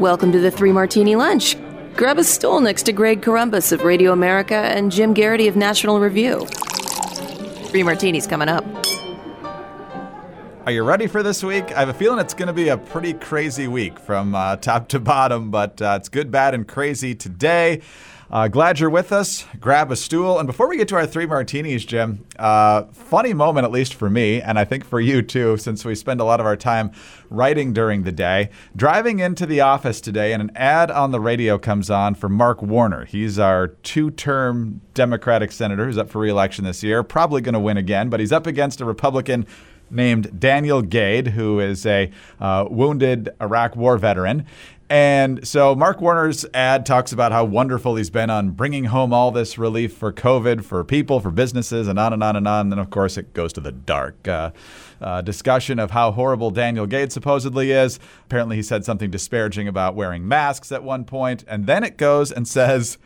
Welcome 0.00 0.32
to 0.32 0.40
the 0.40 0.50
Three 0.50 0.72
Martini 0.72 1.14
Lunch. 1.14 1.58
Grab 1.94 2.16
a 2.16 2.24
stool 2.24 2.62
next 2.62 2.84
to 2.84 2.92
Greg 2.94 3.20
Corombos 3.20 3.70
of 3.70 3.82
Radio 3.82 4.12
America 4.12 4.54
and 4.54 4.90
Jim 4.90 5.12
Geraghty 5.12 5.46
of 5.46 5.56
National 5.56 6.00
Review. 6.00 6.46
Three 7.66 7.82
martinis 7.82 8.26
coming 8.26 8.48
up. 8.48 8.64
Are 10.64 10.72
you 10.72 10.84
ready 10.84 11.06
for 11.06 11.22
this 11.22 11.44
week? 11.44 11.70
I 11.72 11.80
have 11.80 11.90
a 11.90 11.92
feeling 11.92 12.18
it's 12.18 12.32
going 12.32 12.46
to 12.46 12.54
be 12.54 12.68
a 12.68 12.78
pretty 12.78 13.12
crazy 13.12 13.68
week 13.68 13.98
from 13.98 14.34
uh, 14.34 14.56
top 14.56 14.88
to 14.88 15.00
bottom, 15.00 15.50
but 15.50 15.82
uh, 15.82 15.98
it's 16.00 16.08
good, 16.08 16.30
bad, 16.30 16.54
and 16.54 16.66
crazy 16.66 17.14
today. 17.14 17.82
Uh, 18.32 18.46
glad 18.46 18.78
you're 18.78 18.88
with 18.88 19.10
us. 19.10 19.44
Grab 19.58 19.90
a 19.90 19.96
stool. 19.96 20.38
And 20.38 20.46
before 20.46 20.68
we 20.68 20.76
get 20.76 20.86
to 20.88 20.94
our 20.94 21.06
three 21.06 21.26
martinis, 21.26 21.84
Jim, 21.84 22.24
uh, 22.38 22.84
funny 22.92 23.34
moment, 23.34 23.64
at 23.64 23.72
least 23.72 23.92
for 23.92 24.08
me, 24.08 24.40
and 24.40 24.56
I 24.56 24.64
think 24.64 24.84
for 24.84 25.00
you 25.00 25.20
too, 25.20 25.56
since 25.56 25.84
we 25.84 25.96
spend 25.96 26.20
a 26.20 26.24
lot 26.24 26.38
of 26.38 26.46
our 26.46 26.56
time 26.56 26.92
writing 27.28 27.72
during 27.72 28.04
the 28.04 28.12
day. 28.12 28.50
Driving 28.76 29.18
into 29.18 29.46
the 29.46 29.60
office 29.60 30.00
today, 30.00 30.32
and 30.32 30.40
an 30.40 30.52
ad 30.54 30.92
on 30.92 31.10
the 31.10 31.18
radio 31.18 31.58
comes 31.58 31.90
on 31.90 32.14
for 32.14 32.28
Mark 32.28 32.62
Warner. 32.62 33.04
He's 33.04 33.36
our 33.36 33.66
two 33.66 34.12
term 34.12 34.80
Democratic 34.94 35.50
senator 35.50 35.86
who's 35.86 35.98
up 35.98 36.08
for 36.08 36.20
reelection 36.20 36.64
this 36.64 36.84
year. 36.84 37.02
Probably 37.02 37.40
going 37.40 37.54
to 37.54 37.60
win 37.60 37.78
again, 37.78 38.10
but 38.10 38.20
he's 38.20 38.32
up 38.32 38.46
against 38.46 38.80
a 38.80 38.84
Republican 38.84 39.44
named 39.90 40.40
Daniel 40.40 40.82
Gade, 40.82 41.28
who 41.28 41.60
is 41.60 41.84
a 41.86 42.10
uh, 42.40 42.66
wounded 42.70 43.30
Iraq 43.40 43.76
war 43.76 43.98
veteran. 43.98 44.46
And 44.90 45.46
so 45.46 45.76
Mark 45.76 46.00
Warner's 46.00 46.44
ad 46.52 46.84
talks 46.84 47.12
about 47.12 47.30
how 47.30 47.44
wonderful 47.44 47.94
he's 47.94 48.10
been 48.10 48.28
on 48.28 48.50
bringing 48.50 48.86
home 48.86 49.12
all 49.12 49.30
this 49.30 49.56
relief 49.56 49.96
for 49.96 50.12
COVID, 50.12 50.64
for 50.64 50.82
people, 50.82 51.20
for 51.20 51.30
businesses, 51.30 51.86
and 51.86 51.96
on 51.96 52.12
and 52.12 52.24
on 52.24 52.34
and 52.34 52.48
on. 52.48 52.62
And 52.62 52.72
then, 52.72 52.78
of 52.80 52.90
course, 52.90 53.16
it 53.16 53.32
goes 53.32 53.52
to 53.52 53.60
the 53.60 53.70
dark 53.70 54.26
uh, 54.26 54.50
uh, 55.00 55.20
discussion 55.20 55.78
of 55.78 55.92
how 55.92 56.10
horrible 56.10 56.50
Daniel 56.50 56.86
Gade 56.86 57.12
supposedly 57.12 57.70
is. 57.70 58.00
Apparently, 58.24 58.56
he 58.56 58.64
said 58.64 58.84
something 58.84 59.12
disparaging 59.12 59.68
about 59.68 59.94
wearing 59.94 60.26
masks 60.26 60.72
at 60.72 60.82
one 60.82 61.04
point. 61.04 61.44
And 61.46 61.66
then 61.66 61.84
it 61.84 61.96
goes 61.96 62.32
and 62.32 62.48
says, 62.48 62.98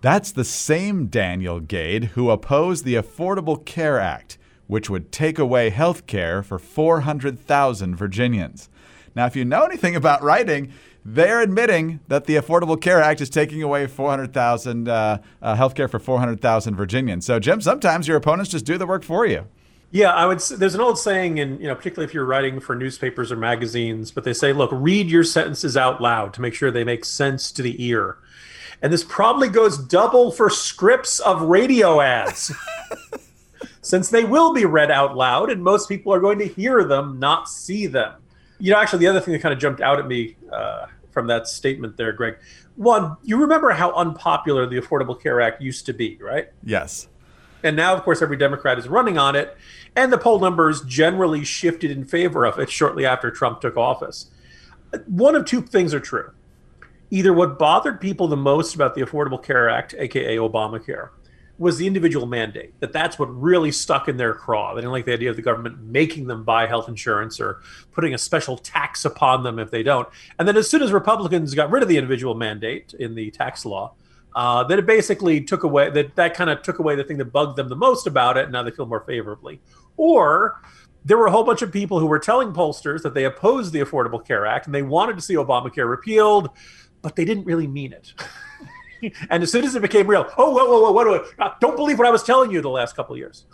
that's 0.00 0.32
the 0.32 0.44
same 0.44 1.08
Daniel 1.08 1.60
Gade 1.60 2.04
who 2.14 2.30
opposed 2.30 2.86
the 2.86 2.94
Affordable 2.94 3.62
Care 3.62 4.00
Act, 4.00 4.38
which 4.70 4.88
would 4.88 5.10
take 5.10 5.38
away 5.38 5.68
health 5.70 6.06
care 6.06 6.42
for 6.42 6.58
400,000 6.58 7.96
Virginians. 7.96 8.68
Now, 9.16 9.26
if 9.26 9.34
you 9.34 9.44
know 9.44 9.64
anything 9.64 9.96
about 9.96 10.22
writing, 10.22 10.72
they're 11.04 11.40
admitting 11.40 11.98
that 12.06 12.26
the 12.26 12.36
Affordable 12.36 12.80
Care 12.80 13.02
Act 13.02 13.20
is 13.20 13.28
taking 13.28 13.64
away 13.64 13.88
400,000 13.88 14.88
uh, 14.88 15.18
uh, 15.42 15.54
health 15.56 15.74
care 15.74 15.88
for 15.88 15.98
400,000 15.98 16.76
Virginians. 16.76 17.26
So, 17.26 17.40
Jim, 17.40 17.60
sometimes 17.60 18.06
your 18.06 18.16
opponents 18.16 18.52
just 18.52 18.64
do 18.64 18.78
the 18.78 18.86
work 18.86 19.02
for 19.02 19.26
you. 19.26 19.46
Yeah, 19.90 20.12
I 20.12 20.24
would. 20.26 20.38
There's 20.38 20.76
an 20.76 20.80
old 20.80 21.00
saying, 21.00 21.40
and 21.40 21.60
you 21.60 21.66
know, 21.66 21.74
particularly 21.74 22.08
if 22.08 22.14
you're 22.14 22.24
writing 22.24 22.60
for 22.60 22.76
newspapers 22.76 23.32
or 23.32 23.36
magazines, 23.36 24.12
but 24.12 24.22
they 24.22 24.32
say, 24.32 24.52
"Look, 24.52 24.70
read 24.72 25.10
your 25.10 25.24
sentences 25.24 25.76
out 25.76 26.00
loud 26.00 26.32
to 26.34 26.40
make 26.40 26.54
sure 26.54 26.70
they 26.70 26.84
make 26.84 27.04
sense 27.04 27.50
to 27.50 27.62
the 27.62 27.84
ear." 27.84 28.18
And 28.82 28.92
this 28.92 29.04
probably 29.04 29.48
goes 29.48 29.76
double 29.76 30.30
for 30.30 30.48
scripts 30.48 31.18
of 31.20 31.42
radio 31.42 32.00
ads, 32.00 32.52
since 33.82 34.08
they 34.08 34.24
will 34.24 34.52
be 34.52 34.64
read 34.64 34.90
out 34.90 35.16
loud, 35.16 35.50
and 35.50 35.62
most 35.62 35.88
people 35.88 36.12
are 36.12 36.20
going 36.20 36.38
to 36.38 36.46
hear 36.46 36.84
them, 36.84 37.18
not 37.18 37.48
see 37.48 37.86
them. 37.86 38.14
You 38.58 38.72
know, 38.72 38.78
actually, 38.78 39.00
the 39.00 39.06
other 39.08 39.20
thing 39.20 39.32
that 39.32 39.40
kind 39.40 39.52
of 39.52 39.58
jumped 39.58 39.80
out 39.80 39.98
at 39.98 40.06
me 40.06 40.36
uh, 40.52 40.86
from 41.10 41.26
that 41.28 41.48
statement 41.48 41.96
there, 41.96 42.12
Greg. 42.12 42.36
One, 42.76 43.16
you 43.22 43.38
remember 43.38 43.70
how 43.70 43.92
unpopular 43.92 44.66
the 44.66 44.80
Affordable 44.80 45.20
Care 45.20 45.40
Act 45.40 45.60
used 45.60 45.86
to 45.86 45.92
be, 45.92 46.18
right? 46.20 46.48
Yes. 46.62 47.08
And 47.62 47.76
now, 47.76 47.94
of 47.94 48.02
course, 48.02 48.22
every 48.22 48.36
Democrat 48.36 48.78
is 48.78 48.88
running 48.88 49.18
on 49.18 49.36
it, 49.36 49.56
and 49.96 50.12
the 50.12 50.18
poll 50.18 50.40
numbers 50.40 50.82
generally 50.82 51.44
shifted 51.44 51.90
in 51.90 52.04
favor 52.04 52.46
of 52.46 52.58
it 52.58 52.70
shortly 52.70 53.04
after 53.04 53.30
Trump 53.30 53.60
took 53.60 53.76
office. 53.76 54.30
One 55.06 55.36
of 55.36 55.44
two 55.44 55.60
things 55.60 55.92
are 55.92 56.00
true. 56.00 56.30
Either 57.10 57.32
what 57.32 57.58
bothered 57.58 58.00
people 58.00 58.28
the 58.28 58.36
most 58.36 58.74
about 58.74 58.94
the 58.94 59.02
Affordable 59.02 59.42
Care 59.42 59.68
Act, 59.68 59.94
aka 59.98 60.36
Obamacare, 60.36 61.10
was 61.60 61.76
the 61.76 61.86
individual 61.86 62.26
mandate. 62.26 62.72
That 62.80 62.90
that's 62.90 63.18
what 63.18 63.26
really 63.26 63.70
stuck 63.70 64.08
in 64.08 64.16
their 64.16 64.32
craw. 64.32 64.74
They 64.74 64.80
didn't 64.80 64.92
like 64.92 65.04
the 65.04 65.12
idea 65.12 65.28
of 65.28 65.36
the 65.36 65.42
government 65.42 65.78
making 65.82 66.26
them 66.26 66.42
buy 66.42 66.66
health 66.66 66.88
insurance 66.88 67.38
or 67.38 67.60
putting 67.92 68.14
a 68.14 68.18
special 68.18 68.56
tax 68.56 69.04
upon 69.04 69.42
them 69.42 69.58
if 69.58 69.70
they 69.70 69.82
don't. 69.82 70.08
And 70.38 70.48
then 70.48 70.56
as 70.56 70.70
soon 70.70 70.82
as 70.82 70.90
Republicans 70.90 71.54
got 71.54 71.70
rid 71.70 71.82
of 71.82 71.88
the 71.90 71.98
individual 71.98 72.34
mandate 72.34 72.94
in 72.98 73.14
the 73.14 73.30
tax 73.30 73.66
law, 73.66 73.92
uh, 74.34 74.64
that 74.64 74.78
it 74.78 74.86
basically 74.86 75.42
took 75.42 75.62
away 75.62 75.90
that 75.90 76.16
that 76.16 76.32
kind 76.32 76.48
of 76.48 76.62
took 76.62 76.78
away 76.78 76.94
the 76.94 77.04
thing 77.04 77.18
that 77.18 77.26
bugged 77.26 77.56
them 77.56 77.68
the 77.68 77.76
most 77.76 78.06
about 78.06 78.38
it. 78.38 78.44
And 78.44 78.52
now 78.52 78.62
they 78.62 78.70
feel 78.70 78.86
more 78.86 79.00
favorably. 79.00 79.60
Or 79.98 80.62
there 81.04 81.18
were 81.18 81.26
a 81.26 81.30
whole 81.30 81.44
bunch 81.44 81.60
of 81.60 81.70
people 81.70 82.00
who 82.00 82.06
were 82.06 82.18
telling 82.18 82.54
pollsters 82.54 83.02
that 83.02 83.12
they 83.12 83.24
opposed 83.24 83.74
the 83.74 83.80
Affordable 83.80 84.26
Care 84.26 84.46
Act 84.46 84.64
and 84.64 84.74
they 84.74 84.82
wanted 84.82 85.16
to 85.16 85.22
see 85.22 85.34
Obamacare 85.34 85.88
repealed, 85.88 86.48
but 87.02 87.16
they 87.16 87.26
didn't 87.26 87.44
really 87.44 87.66
mean 87.66 87.92
it. 87.92 88.14
and 89.30 89.42
as 89.42 89.50
soon 89.50 89.64
as 89.64 89.74
it 89.74 89.82
became 89.82 90.06
real, 90.06 90.26
oh, 90.36 90.50
whoa, 90.50 90.66
whoa, 90.66 90.82
whoa, 90.82 90.92
what 90.92 91.04
do 91.04 91.24
I, 91.38 91.52
don't 91.60 91.76
believe 91.76 91.98
what 91.98 92.06
I 92.06 92.10
was 92.10 92.22
telling 92.22 92.50
you 92.50 92.60
the 92.60 92.70
last 92.70 92.96
couple 92.96 93.14
of 93.14 93.18
years. 93.18 93.44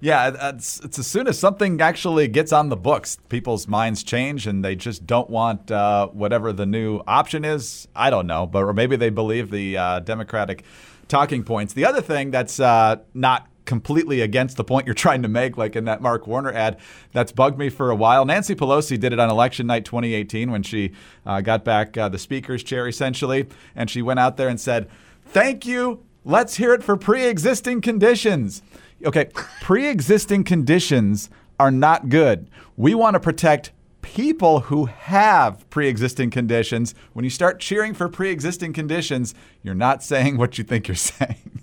Yeah, 0.00 0.50
it's, 0.50 0.78
it's 0.80 0.98
as 1.00 1.08
soon 1.08 1.26
as 1.26 1.38
something 1.38 1.80
actually 1.80 2.28
gets 2.28 2.52
on 2.52 2.68
the 2.68 2.76
books, 2.76 3.18
people's 3.28 3.66
minds 3.66 4.04
change 4.04 4.46
and 4.46 4.64
they 4.64 4.76
just 4.76 5.06
don't 5.06 5.28
want 5.28 5.72
uh, 5.72 6.06
whatever 6.08 6.52
the 6.52 6.66
new 6.66 7.02
option 7.06 7.44
is. 7.44 7.88
I 7.96 8.10
don't 8.10 8.28
know, 8.28 8.46
but 8.46 8.62
or 8.62 8.72
maybe 8.72 8.94
they 8.94 9.10
believe 9.10 9.50
the 9.50 9.76
uh, 9.76 10.00
Democratic 10.00 10.62
talking 11.08 11.42
points. 11.42 11.72
The 11.72 11.84
other 11.84 12.00
thing 12.00 12.30
that's 12.30 12.60
uh, 12.60 12.96
not 13.12 13.48
completely 13.68 14.22
against 14.22 14.56
the 14.56 14.64
point 14.64 14.86
you're 14.86 14.94
trying 14.94 15.22
to 15.22 15.28
make, 15.28 15.58
like 15.58 15.76
in 15.76 15.84
that 15.84 16.00
Mark 16.00 16.26
Warner 16.26 16.50
ad. 16.50 16.78
That's 17.12 17.30
bugged 17.30 17.58
me 17.58 17.68
for 17.68 17.90
a 17.90 17.94
while. 17.94 18.24
Nancy 18.24 18.54
Pelosi 18.54 18.98
did 18.98 19.12
it 19.12 19.20
on 19.20 19.28
election 19.28 19.66
night 19.66 19.84
2018 19.84 20.50
when 20.50 20.62
she 20.64 20.92
uh, 21.26 21.42
got 21.42 21.64
back 21.64 21.96
uh, 21.96 22.08
the 22.08 22.18
speaker's 22.18 22.64
chair, 22.64 22.88
essentially, 22.88 23.46
and 23.76 23.90
she 23.90 24.00
went 24.00 24.18
out 24.18 24.38
there 24.38 24.48
and 24.48 24.58
said, 24.58 24.88
Thank 25.26 25.66
you. 25.66 26.02
Let's 26.24 26.56
hear 26.56 26.72
it 26.72 26.82
for 26.82 26.96
pre 26.96 27.26
existing 27.26 27.82
conditions. 27.82 28.62
Okay, 29.04 29.28
pre 29.60 29.86
existing 29.86 30.44
conditions 30.44 31.28
are 31.60 31.70
not 31.70 32.08
good. 32.08 32.50
We 32.76 32.94
want 32.94 33.14
to 33.14 33.20
protect 33.20 33.70
people 34.00 34.60
who 34.60 34.86
have 34.86 35.68
pre 35.68 35.88
existing 35.88 36.30
conditions. 36.30 36.94
When 37.12 37.24
you 37.24 37.30
start 37.30 37.60
cheering 37.60 37.92
for 37.92 38.08
pre 38.08 38.30
existing 38.30 38.72
conditions, 38.72 39.34
you're 39.62 39.74
not 39.74 40.02
saying 40.02 40.38
what 40.38 40.56
you 40.56 40.64
think 40.64 40.88
you're 40.88 40.94
saying 40.96 41.57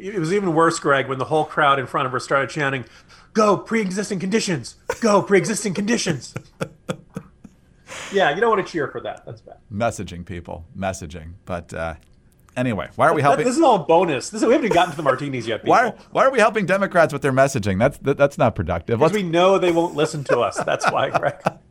it 0.00 0.18
was 0.18 0.32
even 0.32 0.54
worse, 0.54 0.78
Greg, 0.78 1.08
when 1.08 1.18
the 1.18 1.26
whole 1.26 1.44
crowd 1.44 1.78
in 1.78 1.86
front 1.86 2.06
of 2.06 2.12
her 2.12 2.20
started 2.20 2.50
chanting, 2.50 2.84
"Go 3.32 3.56
pre-existing 3.56 4.18
conditions! 4.18 4.76
Go 5.00 5.22
pre-existing 5.22 5.74
conditions!" 5.74 6.34
yeah, 8.12 8.34
you 8.34 8.40
don't 8.40 8.50
want 8.50 8.66
to 8.66 8.70
cheer 8.70 8.88
for 8.88 9.00
that. 9.02 9.24
That's 9.26 9.40
bad. 9.40 9.58
Messaging 9.72 10.24
people, 10.24 10.64
messaging. 10.76 11.34
But 11.44 11.72
uh, 11.74 11.94
anyway, 12.56 12.88
why 12.96 13.08
are 13.08 13.14
we 13.14 13.22
helping? 13.22 13.44
This 13.44 13.56
is 13.56 13.62
all 13.62 13.80
bonus. 13.80 14.30
This 14.30 14.42
is, 14.42 14.46
we 14.46 14.52
haven't 14.52 14.66
even 14.66 14.74
gotten 14.74 14.92
to 14.92 14.96
the 14.96 15.02
martinis 15.02 15.46
yet. 15.46 15.60
People. 15.60 15.72
Why? 15.72 15.94
Why 16.10 16.24
are 16.24 16.30
we 16.30 16.38
helping 16.38 16.66
Democrats 16.66 17.12
with 17.12 17.22
their 17.22 17.32
messaging? 17.32 17.78
That's 17.78 17.98
that, 17.98 18.16
that's 18.16 18.38
not 18.38 18.54
productive. 18.54 18.98
Because 18.98 19.12
we 19.12 19.22
know 19.22 19.58
they 19.58 19.72
won't 19.72 19.94
listen 19.94 20.24
to 20.24 20.40
us. 20.40 20.56
That's 20.64 20.90
why, 20.90 21.10
Greg. 21.10 21.34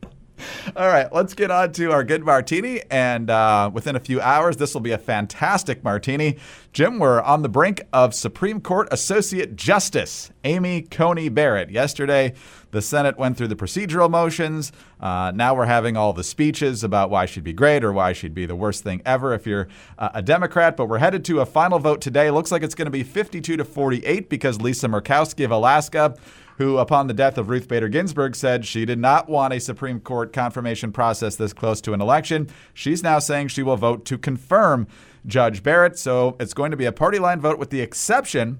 All 0.76 0.88
right, 0.88 1.12
let's 1.12 1.34
get 1.34 1.50
on 1.50 1.72
to 1.72 1.92
our 1.92 2.04
good 2.04 2.24
martini. 2.24 2.82
And 2.90 3.30
uh, 3.30 3.70
within 3.72 3.96
a 3.96 4.00
few 4.00 4.20
hours, 4.20 4.56
this 4.56 4.74
will 4.74 4.80
be 4.80 4.92
a 4.92 4.98
fantastic 4.98 5.82
martini. 5.84 6.38
Jim, 6.72 6.98
we're 6.98 7.20
on 7.22 7.42
the 7.42 7.48
brink 7.48 7.82
of 7.92 8.14
Supreme 8.14 8.60
Court 8.60 8.88
Associate 8.92 9.56
Justice 9.56 10.30
Amy 10.44 10.82
Coney 10.82 11.28
Barrett. 11.28 11.70
Yesterday, 11.70 12.34
the 12.70 12.80
Senate 12.80 13.18
went 13.18 13.36
through 13.36 13.48
the 13.48 13.56
procedural 13.56 14.08
motions. 14.08 14.70
Uh, 15.00 15.32
now 15.34 15.54
we're 15.54 15.66
having 15.66 15.96
all 15.96 16.12
the 16.12 16.22
speeches 16.22 16.84
about 16.84 17.10
why 17.10 17.26
she'd 17.26 17.42
be 17.42 17.52
great 17.52 17.82
or 17.82 17.92
why 17.92 18.12
she'd 18.12 18.34
be 18.34 18.46
the 18.46 18.54
worst 18.54 18.84
thing 18.84 19.02
ever 19.04 19.34
if 19.34 19.46
you're 19.46 19.66
uh, 19.98 20.10
a 20.14 20.22
Democrat. 20.22 20.76
But 20.76 20.86
we're 20.86 20.98
headed 20.98 21.24
to 21.26 21.40
a 21.40 21.46
final 21.46 21.78
vote 21.78 22.00
today. 22.00 22.30
Looks 22.30 22.52
like 22.52 22.62
it's 22.62 22.74
going 22.74 22.86
to 22.86 22.92
be 22.92 23.02
52 23.02 23.56
to 23.56 23.64
48 23.64 24.28
because 24.28 24.60
Lisa 24.60 24.86
Murkowski 24.86 25.44
of 25.44 25.50
Alaska 25.50 26.14
who, 26.60 26.76
upon 26.76 27.06
the 27.06 27.14
death 27.14 27.38
of 27.38 27.48
Ruth 27.48 27.68
Bader 27.68 27.88
Ginsburg, 27.88 28.36
said 28.36 28.66
she 28.66 28.84
did 28.84 28.98
not 28.98 29.30
want 29.30 29.54
a 29.54 29.58
Supreme 29.58 29.98
Court 29.98 30.30
confirmation 30.30 30.92
process 30.92 31.34
this 31.34 31.54
close 31.54 31.80
to 31.80 31.94
an 31.94 32.02
election. 32.02 32.48
She's 32.74 33.02
now 33.02 33.18
saying 33.18 33.48
she 33.48 33.62
will 33.62 33.78
vote 33.78 34.04
to 34.04 34.18
confirm 34.18 34.86
Judge 35.24 35.62
Barrett. 35.62 35.98
So 35.98 36.36
it's 36.38 36.52
going 36.52 36.70
to 36.70 36.76
be 36.76 36.84
a 36.84 36.92
party 36.92 37.18
line 37.18 37.40
vote 37.40 37.58
with 37.58 37.70
the 37.70 37.80
exception 37.80 38.58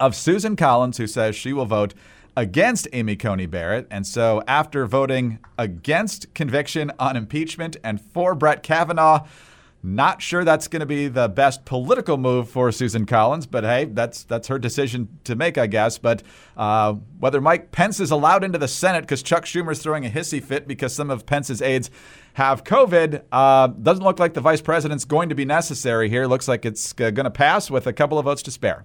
of 0.00 0.16
Susan 0.16 0.56
Collins, 0.56 0.96
who 0.96 1.06
says 1.06 1.36
she 1.36 1.52
will 1.52 1.64
vote 1.64 1.94
against 2.36 2.88
Amy 2.92 3.14
Coney 3.14 3.46
Barrett. 3.46 3.86
And 3.88 4.04
so 4.04 4.42
after 4.48 4.84
voting 4.84 5.38
against 5.56 6.34
conviction 6.34 6.90
on 6.98 7.16
impeachment 7.16 7.76
and 7.84 8.00
for 8.00 8.34
Brett 8.34 8.64
Kavanaugh, 8.64 9.28
not 9.82 10.22
sure 10.22 10.44
that's 10.44 10.68
going 10.68 10.80
to 10.80 10.86
be 10.86 11.08
the 11.08 11.28
best 11.28 11.64
political 11.64 12.16
move 12.16 12.48
for 12.48 12.70
Susan 12.70 13.04
Collins, 13.04 13.46
but 13.46 13.64
hey, 13.64 13.86
that's 13.86 14.22
that's 14.22 14.46
her 14.48 14.58
decision 14.58 15.08
to 15.24 15.34
make, 15.34 15.58
I 15.58 15.66
guess. 15.66 15.98
But 15.98 16.22
uh, 16.56 16.94
whether 17.18 17.40
Mike 17.40 17.72
Pence 17.72 17.98
is 17.98 18.12
allowed 18.12 18.44
into 18.44 18.58
the 18.58 18.68
Senate 18.68 19.00
because 19.00 19.22
Chuck 19.22 19.44
Schumer's 19.44 19.82
throwing 19.82 20.06
a 20.06 20.10
hissy 20.10 20.42
fit 20.42 20.68
because 20.68 20.94
some 20.94 21.10
of 21.10 21.26
Pence's 21.26 21.60
aides 21.60 21.90
have 22.34 22.62
COVID 22.62 23.22
uh, 23.32 23.66
doesn't 23.66 24.04
look 24.04 24.20
like 24.20 24.34
the 24.34 24.40
vice 24.40 24.60
president's 24.60 25.04
going 25.04 25.28
to 25.28 25.34
be 25.34 25.44
necessary 25.44 26.08
here. 26.08 26.26
Looks 26.26 26.46
like 26.46 26.64
it's 26.64 26.92
uh, 27.00 27.10
going 27.10 27.24
to 27.24 27.30
pass 27.30 27.70
with 27.70 27.86
a 27.86 27.92
couple 27.92 28.18
of 28.18 28.24
votes 28.24 28.42
to 28.42 28.50
spare. 28.52 28.84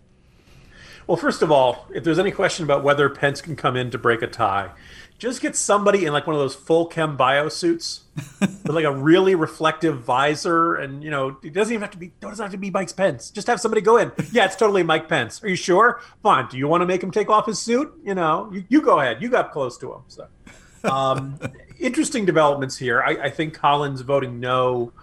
Well, 1.05 1.15
first 1.15 1.41
of 1.41 1.51
all, 1.51 1.87
if 1.93 2.03
there's 2.03 2.19
any 2.19 2.31
question 2.31 2.65
about 2.65 2.83
whether 2.83 3.07
Pence 3.09 3.41
can 3.41 3.55
come 3.55 3.77
in 3.77 3.91
to 3.91 3.97
break 3.97 4.21
a 4.21 4.27
tie, 4.27 4.71
just 5.17 5.41
get 5.41 5.55
somebody 5.55 6.05
in 6.05 6.13
like 6.13 6.27
one 6.27 6.35
of 6.35 6.39
those 6.39 6.53
full 6.53 6.85
chem 6.85 7.17
bio 7.17 7.49
suits 7.49 8.01
with 8.39 8.69
like 8.69 8.85
a 8.85 8.91
really 8.91 9.33
reflective 9.33 10.01
visor, 10.03 10.75
and 10.75 11.03
you 11.03 11.09
know 11.09 11.37
it 11.43 11.53
doesn't 11.53 11.73
even 11.73 11.81
have 11.81 11.91
to 11.91 11.97
be 11.97 12.11
doesn't 12.19 12.43
have 12.43 12.51
to 12.51 12.57
be 12.57 12.69
Mike 12.69 12.95
Pence. 12.95 13.31
Just 13.31 13.47
have 13.47 13.59
somebody 13.59 13.81
go 13.81 13.97
in. 13.97 14.11
Yeah, 14.31 14.45
it's 14.45 14.55
totally 14.55 14.83
Mike 14.83 15.09
Pence. 15.09 15.43
Are 15.43 15.47
you 15.47 15.55
sure? 15.55 16.01
Fine. 16.21 16.49
Do 16.49 16.57
you 16.57 16.67
want 16.67 16.81
to 16.81 16.85
make 16.85 17.01
him 17.01 17.11
take 17.11 17.29
off 17.29 17.47
his 17.47 17.59
suit? 17.59 17.91
You 18.03 18.13
know, 18.13 18.49
you, 18.53 18.63
you 18.69 18.81
go 18.81 18.99
ahead. 18.99 19.21
You 19.21 19.29
got 19.29 19.51
close 19.51 19.77
to 19.79 19.93
him. 19.93 20.01
So, 20.07 20.27
um, 20.83 21.39
interesting 21.79 22.25
developments 22.25 22.77
here. 22.77 23.01
I, 23.01 23.23
I 23.23 23.29
think 23.29 23.55
Collins 23.55 24.01
voting 24.01 24.39
no. 24.39 24.93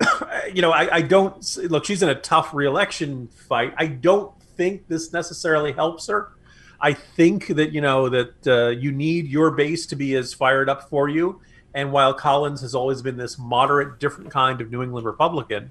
you 0.52 0.60
know, 0.60 0.72
I, 0.72 0.96
I 0.96 1.02
don't 1.02 1.56
look. 1.70 1.84
She's 1.84 2.02
in 2.02 2.08
a 2.08 2.16
tough 2.16 2.52
reelection 2.52 3.28
fight. 3.28 3.74
I 3.76 3.86
don't 3.86 4.32
think 4.56 4.88
this 4.88 5.12
necessarily 5.12 5.72
helps 5.72 6.08
her. 6.08 6.32
I 6.80 6.92
think 6.92 7.48
that 7.48 7.72
you 7.72 7.80
know 7.80 8.08
that 8.08 8.46
uh, 8.46 8.68
you 8.68 8.92
need 8.92 9.26
your 9.26 9.50
base 9.50 9.86
to 9.86 9.96
be 9.96 10.14
as 10.16 10.34
fired 10.34 10.68
up 10.68 10.88
for 10.88 11.08
you. 11.08 11.40
And 11.74 11.92
while 11.92 12.14
Collins 12.14 12.60
has 12.62 12.74
always 12.74 13.02
been 13.02 13.16
this 13.16 13.38
moderate, 13.38 14.00
different 14.00 14.30
kind 14.30 14.60
of 14.60 14.70
New 14.70 14.82
England 14.82 15.04
Republican, 15.04 15.70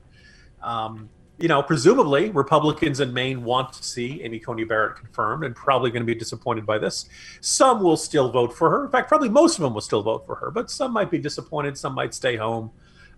um, 0.61 1.09
you 1.37 1.47
know, 1.47 1.61
presumably 1.61 2.29
Republicans 2.29 2.99
in 2.99 3.13
Maine 3.13 3.43
want 3.43 3.73
to 3.73 3.83
see 3.83 4.21
Amy 4.23 4.39
Coney 4.39 4.63
Barrett 4.63 4.97
confirmed 4.97 5.43
and 5.43 5.55
probably 5.55 5.91
going 5.91 6.01
to 6.01 6.05
be 6.05 6.15
disappointed 6.15 6.65
by 6.65 6.77
this. 6.77 7.09
Some 7.41 7.83
will 7.83 7.97
still 7.97 8.31
vote 8.31 8.55
for 8.55 8.69
her. 8.69 8.85
In 8.85 8.91
fact, 8.91 9.09
probably 9.09 9.29
most 9.29 9.57
of 9.57 9.63
them 9.63 9.73
will 9.73 9.81
still 9.81 10.01
vote 10.01 10.25
for 10.25 10.35
her, 10.35 10.51
but 10.51 10.71
some 10.71 10.93
might 10.93 11.11
be 11.11 11.17
disappointed. 11.17 11.77
Some 11.77 11.93
might 11.93 12.13
stay 12.13 12.37
home. 12.37 12.71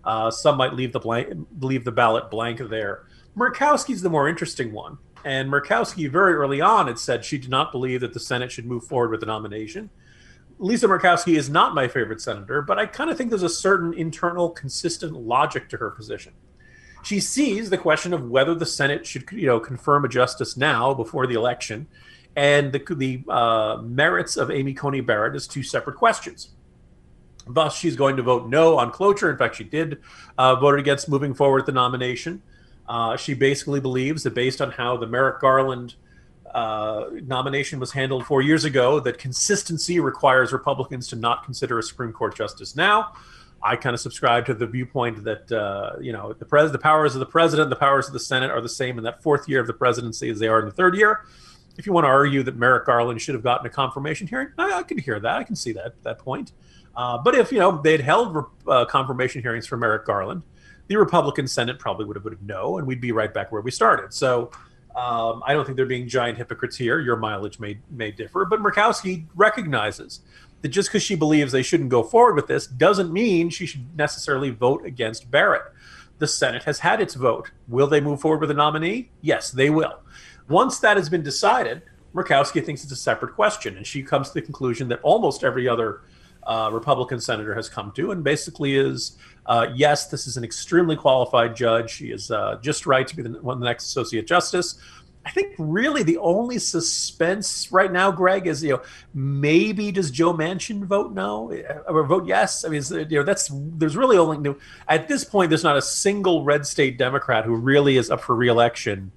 Uh, 0.04 0.30
some 0.30 0.56
might 0.56 0.74
leave 0.74 0.92
the 0.92 1.00
blank, 1.00 1.46
leave 1.60 1.84
the 1.84 1.92
ballot 1.92 2.30
blank 2.30 2.58
there. 2.70 3.06
Murkowski's 3.36 4.02
the 4.02 4.10
more 4.10 4.28
interesting 4.28 4.72
one. 4.72 4.98
And 5.24 5.50
Murkowski 5.50 6.10
very 6.10 6.34
early 6.34 6.60
on 6.60 6.86
had 6.86 6.98
said 6.98 7.24
she 7.24 7.38
did 7.38 7.50
not 7.50 7.72
believe 7.72 8.00
that 8.00 8.14
the 8.14 8.20
Senate 8.20 8.52
should 8.52 8.66
move 8.66 8.84
forward 8.84 9.10
with 9.10 9.20
the 9.20 9.26
nomination. 9.26 9.90
Lisa 10.58 10.88
Murkowski 10.88 11.36
is 11.36 11.48
not 11.48 11.74
my 11.74 11.86
favorite 11.86 12.20
senator, 12.20 12.62
but 12.62 12.78
I 12.78 12.86
kind 12.86 13.10
of 13.10 13.16
think 13.16 13.30
there's 13.30 13.42
a 13.42 13.48
certain 13.48 13.94
internal, 13.94 14.50
consistent 14.50 15.12
logic 15.12 15.68
to 15.68 15.76
her 15.76 15.90
position. 15.90 16.32
She 17.02 17.20
sees 17.20 17.70
the 17.70 17.78
question 17.78 18.12
of 18.12 18.28
whether 18.28 18.54
the 18.54 18.66
Senate 18.66 19.06
should, 19.06 19.30
you 19.30 19.46
know, 19.46 19.60
confirm 19.60 20.04
a 20.04 20.08
justice 20.08 20.56
now 20.56 20.94
before 20.94 21.26
the 21.26 21.34
election, 21.34 21.86
and 22.34 22.72
the, 22.72 22.82
the 22.94 23.22
uh, 23.28 23.78
merits 23.82 24.36
of 24.36 24.50
Amy 24.50 24.74
Coney 24.74 25.00
Barrett 25.00 25.36
as 25.36 25.46
two 25.46 25.62
separate 25.62 25.96
questions. 25.96 26.50
Thus, 27.46 27.76
she's 27.76 27.96
going 27.96 28.16
to 28.16 28.22
vote 28.22 28.48
no 28.48 28.78
on 28.78 28.90
cloture. 28.90 29.30
In 29.30 29.38
fact, 29.38 29.56
she 29.56 29.64
did 29.64 30.02
uh, 30.36 30.56
vote 30.56 30.78
against 30.78 31.08
moving 31.08 31.34
forward 31.34 31.58
with 31.58 31.66
the 31.66 31.72
nomination. 31.72 32.42
Uh, 32.88 33.16
she 33.16 33.34
basically 33.34 33.80
believes 33.80 34.22
that 34.22 34.34
based 34.34 34.60
on 34.60 34.70
how 34.70 34.96
the 34.96 35.06
Merrick 35.06 35.40
Garland 35.40 35.94
uh, 36.54 37.10
nomination 37.26 37.78
was 37.78 37.92
handled 37.92 38.26
four 38.26 38.40
years 38.40 38.64
ago, 38.64 38.98
that 39.00 39.18
consistency 39.18 40.00
requires 40.00 40.52
Republicans 40.52 41.06
to 41.08 41.16
not 41.16 41.44
consider 41.44 41.78
a 41.78 41.82
Supreme 41.82 42.12
Court 42.12 42.34
justice 42.34 42.74
now. 42.74 43.12
I 43.62 43.76
kind 43.76 43.92
of 43.92 44.00
subscribe 44.00 44.46
to 44.46 44.54
the 44.54 44.66
viewpoint 44.66 45.24
that 45.24 45.50
uh, 45.50 45.96
you 46.00 46.12
know 46.12 46.32
the 46.32 46.44
pres- 46.44 46.72
the 46.72 46.78
powers 46.78 47.14
of 47.14 47.20
the 47.20 47.26
president, 47.26 47.70
the 47.70 47.76
powers 47.76 48.06
of 48.06 48.12
the 48.12 48.20
Senate 48.20 48.50
are 48.50 48.60
the 48.60 48.68
same 48.68 48.98
in 48.98 49.04
that 49.04 49.22
fourth 49.22 49.48
year 49.48 49.60
of 49.60 49.66
the 49.66 49.72
presidency 49.72 50.30
as 50.30 50.38
they 50.38 50.48
are 50.48 50.60
in 50.60 50.66
the 50.66 50.72
third 50.72 50.96
year. 50.96 51.24
If 51.76 51.86
you 51.86 51.92
want 51.92 52.04
to 52.04 52.08
argue 52.08 52.42
that 52.44 52.56
Merrick 52.56 52.86
Garland 52.86 53.20
should 53.20 53.34
have 53.34 53.42
gotten 53.42 53.66
a 53.66 53.70
confirmation 53.70 54.26
hearing, 54.26 54.48
I, 54.58 54.74
I 54.74 54.82
can 54.82 54.98
hear 54.98 55.20
that. 55.20 55.36
I 55.36 55.44
can 55.44 55.56
see 55.56 55.72
that 55.72 56.00
that 56.04 56.18
point. 56.18 56.52
Uh, 56.96 57.18
but 57.18 57.34
if 57.34 57.50
you 57.52 57.58
know 57.58 57.80
they'd 57.82 58.00
held 58.00 58.44
uh, 58.66 58.84
confirmation 58.84 59.42
hearings 59.42 59.66
for 59.66 59.76
Merrick 59.76 60.04
Garland, 60.04 60.42
the 60.88 60.96
Republican 60.96 61.46
Senate 61.46 61.78
probably 61.78 62.04
would 62.04 62.16
have 62.16 62.24
voted 62.24 62.42
no, 62.42 62.78
and 62.78 62.86
we'd 62.86 63.00
be 63.00 63.12
right 63.12 63.32
back 63.32 63.52
where 63.52 63.62
we 63.62 63.70
started. 63.70 64.12
So 64.12 64.50
um, 64.96 65.42
I 65.46 65.52
don't 65.52 65.64
think 65.64 65.76
they're 65.76 65.86
being 65.86 66.08
giant 66.08 66.38
hypocrites 66.38 66.76
here. 66.76 66.98
Your 66.98 67.16
mileage 67.16 67.60
may 67.60 67.78
may 67.90 68.10
differ, 68.10 68.44
but 68.44 68.60
Murkowski 68.60 69.26
recognizes 69.36 70.20
that 70.62 70.68
just 70.68 70.88
because 70.88 71.02
she 71.02 71.14
believes 71.14 71.52
they 71.52 71.62
shouldn't 71.62 71.90
go 71.90 72.02
forward 72.02 72.34
with 72.34 72.48
this 72.48 72.66
doesn't 72.66 73.12
mean 73.12 73.48
she 73.48 73.66
should 73.66 73.96
necessarily 73.96 74.50
vote 74.50 74.84
against 74.84 75.30
Barrett. 75.30 75.62
The 76.18 76.26
Senate 76.26 76.64
has 76.64 76.80
had 76.80 77.00
its 77.00 77.14
vote. 77.14 77.52
Will 77.68 77.86
they 77.86 78.00
move 78.00 78.20
forward 78.20 78.40
with 78.40 78.50
a 78.50 78.54
nominee? 78.54 79.10
Yes, 79.20 79.52
they 79.52 79.70
will. 79.70 80.00
Once 80.48 80.80
that 80.80 80.96
has 80.96 81.08
been 81.08 81.22
decided, 81.22 81.82
Murkowski 82.12 82.64
thinks 82.64 82.82
it's 82.82 82.90
a 82.90 82.96
separate 82.96 83.34
question, 83.34 83.76
and 83.76 83.86
she 83.86 84.02
comes 84.02 84.28
to 84.28 84.34
the 84.34 84.42
conclusion 84.42 84.88
that 84.88 85.00
almost 85.02 85.44
every 85.44 85.68
other 85.68 86.00
uh, 86.48 86.70
Republican 86.72 87.20
senator 87.20 87.54
has 87.54 87.68
come 87.68 87.92
to, 87.92 88.10
and 88.10 88.24
basically 88.24 88.74
is 88.74 89.16
uh, 89.46 89.68
yes, 89.74 90.08
this 90.08 90.26
is 90.26 90.36
an 90.36 90.44
extremely 90.44 90.96
qualified 90.96 91.54
judge. 91.54 91.90
She 91.90 92.08
is 92.08 92.30
uh, 92.30 92.58
just 92.60 92.86
right 92.86 93.06
to 93.06 93.16
be 93.16 93.22
the, 93.22 93.30
one, 93.40 93.60
the 93.60 93.66
next 93.66 93.86
associate 93.86 94.26
justice. 94.26 94.78
I 95.24 95.30
think 95.30 95.54
really 95.58 96.02
the 96.02 96.16
only 96.18 96.58
suspense 96.58 97.70
right 97.70 97.92
now, 97.92 98.10
Greg, 98.10 98.46
is 98.46 98.62
you 98.62 98.70
know 98.70 98.82
maybe 99.12 99.92
does 99.92 100.10
Joe 100.10 100.32
Manchin 100.32 100.84
vote 100.84 101.12
no 101.12 101.52
uh, 101.52 101.92
or 101.92 102.04
vote 102.04 102.26
yes? 102.26 102.64
I 102.64 102.68
mean, 102.68 102.82
you 102.90 103.18
know 103.18 103.24
that's 103.24 103.50
there's 103.52 103.96
really 103.96 104.16
only 104.16 104.54
at 104.88 105.06
this 105.06 105.24
point 105.24 105.50
there's 105.50 105.64
not 105.64 105.76
a 105.76 105.82
single 105.82 106.44
red 106.44 106.66
state 106.66 106.96
Democrat 106.96 107.44
who 107.44 107.54
really 107.56 107.98
is 107.98 108.10
up 108.10 108.22
for 108.22 108.34
reelection 108.34 109.12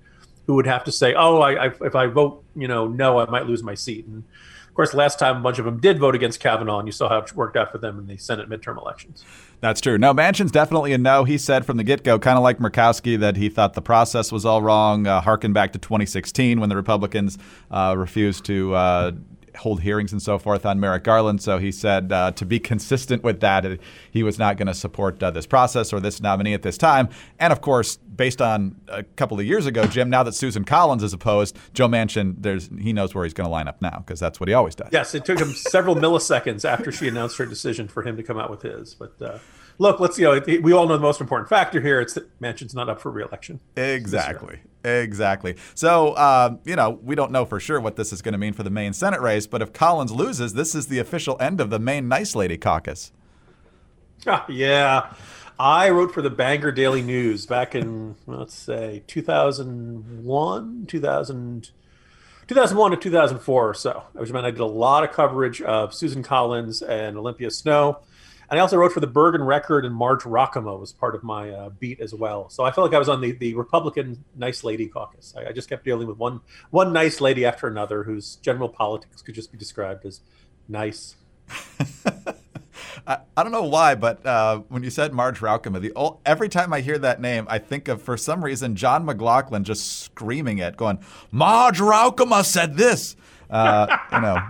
who 0.48 0.56
would 0.56 0.66
have 0.66 0.84
to 0.84 0.92
say, 0.92 1.14
oh, 1.14 1.40
I, 1.40 1.68
I, 1.68 1.72
if 1.82 1.96
I 1.96 2.08
vote 2.08 2.44
you 2.58 2.68
know 2.68 2.88
no, 2.88 3.20
I 3.20 3.30
might 3.30 3.46
lose 3.46 3.64
my 3.64 3.76
seat. 3.76 4.06
And 4.06 4.24
of 4.72 4.76
course, 4.76 4.94
last 4.94 5.20
time 5.20 5.36
a 5.36 5.40
bunch 5.42 5.60
of 5.60 5.66
them 5.66 5.82
did 5.82 6.00
vote 6.00 6.16
against 6.16 6.40
Kavanaugh, 6.40 6.80
and 6.80 6.88
you 6.88 6.94
saw 6.94 7.10
how 7.10 7.18
it 7.18 7.36
worked 7.36 7.58
out 7.58 7.74
for 7.74 7.78
them 7.78 8.00
in 8.00 8.08
the 8.08 8.16
Senate 8.16 8.50
midterm 8.50 8.78
elections. 8.78 9.26
That's 9.60 9.82
true. 9.82 9.98
No, 9.98 10.14
Manchin's 10.14 10.50
definitely 10.50 10.94
a 10.94 10.98
no. 10.98 11.26
He 11.26 11.38
said 11.38 11.66
from 11.66 11.76
the 11.76 11.84
get 11.84 12.06
go, 12.06 12.18
kind 12.18 12.38
of 12.38 12.44
like 12.44 12.60
Murkowski, 12.60 13.20
that 13.20 13.36
he 13.36 13.50
thought 13.50 13.74
the 13.74 13.82
process 13.82 14.32
was 14.32 14.46
all 14.46 14.62
wrong. 14.62 15.08
Uh, 15.08 15.20
harken 15.20 15.52
back 15.52 15.74
to 15.74 15.80
2016 15.80 16.62
when 16.62 16.70
the 16.70 16.78
Republicans 16.78 17.38
uh, 17.70 17.96
refused 17.98 18.46
to. 18.46 18.74
Uh, 18.74 19.12
hold 19.58 19.82
hearings 19.82 20.12
and 20.12 20.22
so 20.22 20.38
forth 20.38 20.66
on 20.66 20.80
Merrick 20.80 21.04
Garland. 21.04 21.42
So 21.42 21.58
he 21.58 21.72
said 21.72 22.12
uh, 22.12 22.32
to 22.32 22.46
be 22.46 22.60
consistent 22.60 23.24
with 23.24 23.40
that, 23.42 23.66
uh, 23.66 23.76
he 24.10 24.24
was 24.24 24.40
not 24.40 24.58
going 24.58 24.68
to 24.68 24.74
support 24.74 25.22
uh, 25.22 25.32
this 25.32 25.46
process 25.46 25.94
or 25.94 26.00
this 26.00 26.22
nominee 26.22 26.54
at 26.54 26.62
this 26.62 26.78
time. 26.78 27.10
And 27.40 27.52
of 27.52 27.62
course, 27.62 27.98
based 27.98 28.42
on 28.42 28.76
a 28.88 29.04
couple 29.04 29.40
of 29.40 29.46
years 29.46 29.66
ago, 29.66 29.86
Jim, 29.86 30.10
now 30.10 30.24
that 30.24 30.34
Susan 30.34 30.64
Collins 30.64 31.04
is 31.04 31.14
opposed, 31.14 31.58
Joe 31.74 31.88
Manchin, 31.88 32.36
there's 32.38 32.70
he 32.80 32.94
knows 32.94 33.14
where 33.16 33.24
he's 33.24 33.34
going 33.34 33.46
to 33.46 33.52
line 33.52 33.68
up 33.68 33.82
now 33.82 34.00
because 34.00 34.20
that's 34.20 34.40
what 34.40 34.50
he 34.50 34.54
always 34.54 34.76
does. 34.76 34.90
Yes, 34.92 35.16
it 35.16 35.26
took 35.26 35.40
him 35.40 35.54
several 35.54 35.96
milliseconds 35.98 36.66
after 36.66 36.92
she 36.92 37.08
announced 37.08 37.38
her 37.38 37.46
decision 37.46 37.88
for 37.88 38.04
him 38.04 38.18
to 38.18 38.24
come 38.24 38.38
out 38.38 38.50
with 38.50 38.62
his, 38.62 38.96
but. 38.96 39.42
Look, 39.78 40.00
let's 40.00 40.18
you 40.20 40.26
know 40.26 40.42
we 40.62 40.74
all 40.74 40.88
know 40.88 40.96
the 40.96 41.04
most 41.04 41.22
important 41.22 41.50
factor 41.50 41.82
here. 41.82 42.02
It's 42.02 42.14
that 42.14 42.40
Manchin's 42.40 42.76
not 42.76 42.90
up 42.90 43.02
for 43.02 43.12
reelection. 43.12 43.60
Exactly. 43.76 44.60
Exactly. 44.84 45.56
So, 45.76 46.14
uh, 46.14 46.56
you 46.66 46.76
know, 46.76 47.00
we 47.04 47.16
don't 47.16 47.32
know 47.32 47.46
for 47.46 47.60
sure 47.60 47.80
what 47.80 47.96
this 47.96 48.12
is 48.12 48.22
going 48.22 48.34
to 48.34 48.38
mean 48.38 48.54
for 48.54 48.64
the 48.64 48.70
Maine 48.70 48.94
Senate 48.94 49.22
race, 49.22 49.46
but 49.46 49.62
if 49.62 49.74
Collins 49.74 50.12
loses, 50.12 50.54
this 50.54 50.74
is 50.74 50.88
the 50.88 51.00
official 51.00 51.38
end 51.40 51.62
of 51.62 51.70
the 51.70 51.80
Maine 51.80 52.08
Nice 52.08 52.36
Lady 52.36 52.58
Caucus. 52.58 53.12
yeah. 54.50 55.14
I 55.60 55.92
wrote 55.92 56.12
for 56.12 56.24
the 56.24 56.32
Bangor 56.32 56.72
Daily 56.72 57.04
News 57.04 57.46
back 57.46 57.76
in, 57.76 58.16
let's 58.26 58.56
say, 58.56 59.04
2001, 59.06 60.86
2000, 60.88 61.72
2001 62.48 62.92
to 62.92 62.98
2004 62.98 63.70
or 63.70 63.74
so. 63.76 64.04
Which 64.14 64.32
meant 64.32 64.48
I 64.48 64.52
did 64.52 64.60
a 64.60 64.66
lot 64.66 65.04
of 65.04 65.12
coverage 65.12 65.62
of 65.62 65.94
Susan 65.94 66.24
Collins 66.24 66.82
and 66.82 67.16
Olympia 67.16 67.52
Snowe. 67.52 68.00
And 68.52 68.60
I 68.60 68.62
also 68.64 68.76
wrote 68.76 68.92
for 68.92 69.00
the 69.00 69.08
Bergen 69.08 69.42
Record, 69.42 69.86
and 69.86 69.96
Marge 69.96 70.24
Roukema 70.24 70.78
was 70.78 70.92
part 70.92 71.16
of 71.16 71.24
my 71.24 71.50
uh, 71.52 71.70
beat 71.70 72.02
as 72.02 72.14
well. 72.14 72.50
So 72.50 72.66
I 72.66 72.72
felt 72.72 72.86
like 72.86 72.94
I 72.94 73.00
was 73.00 73.08
on 73.08 73.22
the, 73.22 73.32
the 73.32 73.54
Republican 73.54 74.26
nice 74.36 74.66
lady 74.66 74.88
caucus. 74.88 75.34
I, 75.38 75.48
I, 75.48 75.52
just 75.54 75.70
kept 75.70 75.86
dealing 75.86 76.06
with 76.06 76.18
one 76.18 76.42
one 76.70 76.92
nice 76.92 77.22
lady 77.22 77.46
after 77.46 77.68
another, 77.68 78.04
whose 78.04 78.36
general 78.36 78.68
politics 78.68 79.22
could 79.22 79.36
just 79.36 79.54
be 79.54 79.58
described 79.58 80.06
as 80.06 80.20
nice. 80.68 81.16
I, 83.08 83.20
I, 83.38 83.44
don't 83.44 83.54
know 83.54 83.64
why, 83.64 83.96
but 83.96 84.26
uh, 84.26 84.60
when 84.68 84.84
you 84.84 84.90
said 84.90 85.14
Marge 85.14 85.40
Roukema, 85.40 85.80
the 85.80 85.94
old, 85.94 86.20
every 86.26 86.50
time 86.50 86.74
I 86.74 86.82
hear 86.82 86.98
that 86.98 87.22
name, 87.22 87.48
I 87.50 87.58
think 87.58 87.88
of 87.88 88.02
for 88.02 88.18
some 88.18 88.44
reason 88.44 88.76
John 88.76 89.06
McLaughlin 89.06 89.64
just 89.64 90.02
screaming 90.02 90.58
it, 90.58 90.76
going, 90.76 91.00
"Marge 91.32 91.80
Racamo 91.80 92.44
said 92.44 92.76
this." 92.76 93.16
Uh, 93.52 93.98
you 94.14 94.22
know, 94.22 94.42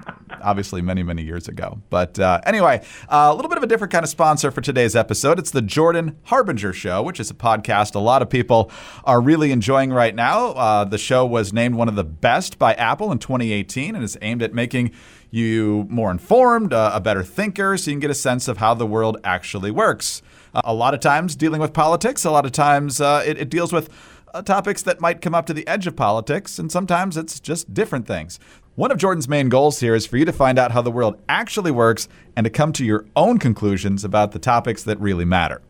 obviously 0.43 0.81
many, 0.81 1.01
many 1.01 1.23
years 1.23 1.47
ago. 1.47 1.81
But 1.89 2.19
uh, 2.19 2.39
anyway, 2.45 2.85
uh, 3.09 3.29
a 3.31 3.35
little 3.35 3.49
bit 3.49 3.57
of 3.57 3.63
a 3.63 3.67
different 3.67 3.91
kind 3.91 4.03
of 4.03 4.09
sponsor 4.09 4.51
for 4.51 4.61
today's 4.61 4.95
episode. 4.95 5.39
It's 5.39 5.49
the 5.49 5.61
Jordan 5.61 6.17
Harbinger 6.25 6.71
Show, 6.71 7.01
which 7.01 7.19
is 7.19 7.31
a 7.31 7.33
podcast 7.33 7.95
a 7.95 7.99
lot 7.99 8.21
of 8.21 8.29
people 8.29 8.71
are 9.03 9.19
really 9.19 9.51
enjoying 9.51 9.91
right 9.91 10.13
now. 10.13 10.49
Uh, 10.49 10.83
the 10.83 10.99
show 10.99 11.25
was 11.25 11.51
named 11.51 11.75
one 11.75 11.87
of 11.87 11.95
the 11.95 12.03
best 12.03 12.59
by 12.59 12.73
Apple 12.75 13.11
in 13.11 13.17
2018 13.17 13.95
and 13.95 14.03
is 14.03 14.17
aimed 14.21 14.43
at 14.43 14.53
making 14.53 14.91
you 15.31 15.87
more 15.89 16.11
informed, 16.11 16.71
uh, 16.71 16.91
a 16.93 16.99
better 16.99 17.23
thinker, 17.23 17.77
so 17.77 17.89
you 17.89 17.95
can 17.95 18.01
get 18.01 18.11
a 18.11 18.15
sense 18.15 18.47
of 18.47 18.57
how 18.57 18.73
the 18.73 18.85
world 18.85 19.17
actually 19.23 19.71
works. 19.71 20.21
Uh, 20.53 20.61
a 20.65 20.73
lot 20.73 20.93
of 20.93 20.99
times 20.99 21.35
dealing 21.35 21.61
with 21.61 21.73
politics, 21.73 22.23
a 22.25 22.31
lot 22.31 22.45
of 22.45 22.51
times 22.51 22.99
it, 22.99 23.37
it 23.39 23.49
deals 23.49 23.73
with 23.73 23.89
uh, 24.33 24.41
topics 24.41 24.81
that 24.83 25.01
might 25.01 25.21
come 25.21 25.35
up 25.35 25.45
to 25.45 25.53
the 25.53 25.67
edge 25.67 25.87
of 25.87 25.95
politics, 25.95 26.59
and 26.59 26.71
sometimes 26.71 27.17
it's 27.17 27.39
just 27.39 27.73
different 27.73 28.07
things. 28.07 28.39
One 28.75 28.89
of 28.89 28.97
Jordan's 28.97 29.27
main 29.27 29.49
goals 29.49 29.81
here 29.81 29.95
is 29.95 30.05
for 30.05 30.15
you 30.15 30.23
to 30.23 30.31
find 30.31 30.57
out 30.57 30.71
how 30.71 30.81
the 30.81 30.91
world 30.91 31.21
actually 31.27 31.71
works 31.71 32.07
and 32.37 32.45
to 32.45 32.49
come 32.49 32.71
to 32.73 32.85
your 32.85 33.05
own 33.17 33.37
conclusions 33.37 34.05
about 34.05 34.31
the 34.31 34.39
topics 34.39 34.83
that 34.83 34.97
really 34.97 35.25
matter. 35.25 35.61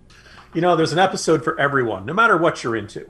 You 0.53 0.62
know, 0.62 0.75
there's 0.75 0.93
an 0.93 1.00
episode 1.00 1.43
for 1.43 1.60
everyone, 1.60 2.05
no 2.05 2.13
matter 2.13 2.38
what 2.38 2.63
you're 2.63 2.75
into. 2.75 3.10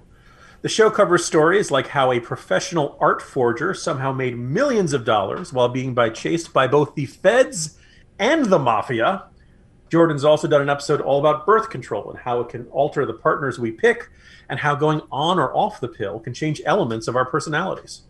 The 0.62 0.70
show 0.70 0.90
covers 0.90 1.26
stories 1.26 1.72
like 1.72 1.88
how 1.88 2.14
a 2.14 2.22
professional 2.22 2.98
art 3.02 3.22
forger 3.22 3.74
somehow 3.74 4.14
made 4.14 4.38
millions 4.38 4.94
of 4.94 5.04
dollars 5.04 5.52
while 5.52 5.68
being 5.68 5.94
by 5.94 6.10
chased 6.10 6.54
by 6.54 6.68
both 6.68 6.96
the 6.96 7.06
feds 7.06 7.78
and 8.18 8.46
the 8.46 8.60
mafia. 8.60 9.26
Jordan's 9.90 10.24
also 10.24 10.48
done 10.48 10.62
an 10.62 10.70
episode 10.70 11.02
all 11.02 11.20
about 11.20 11.46
birth 11.46 11.70
control 11.70 12.10
and 12.12 12.20
how 12.20 12.40
it 12.40 12.48
can 12.48 12.66
alter 12.68 13.06
the 13.06 13.14
partners 13.14 13.60
we 13.60 13.72
pick 13.72 14.10
and 14.48 14.58
how 14.58 14.74
going 14.74 15.02
on 15.12 15.38
or 15.38 15.54
off 15.54 15.82
the 15.82 15.90
pill 15.90 16.22
can 16.22 16.34
change 16.34 16.62
elements 16.66 17.10
of 17.10 17.18
our 17.18 17.26
personalities. 17.26 18.04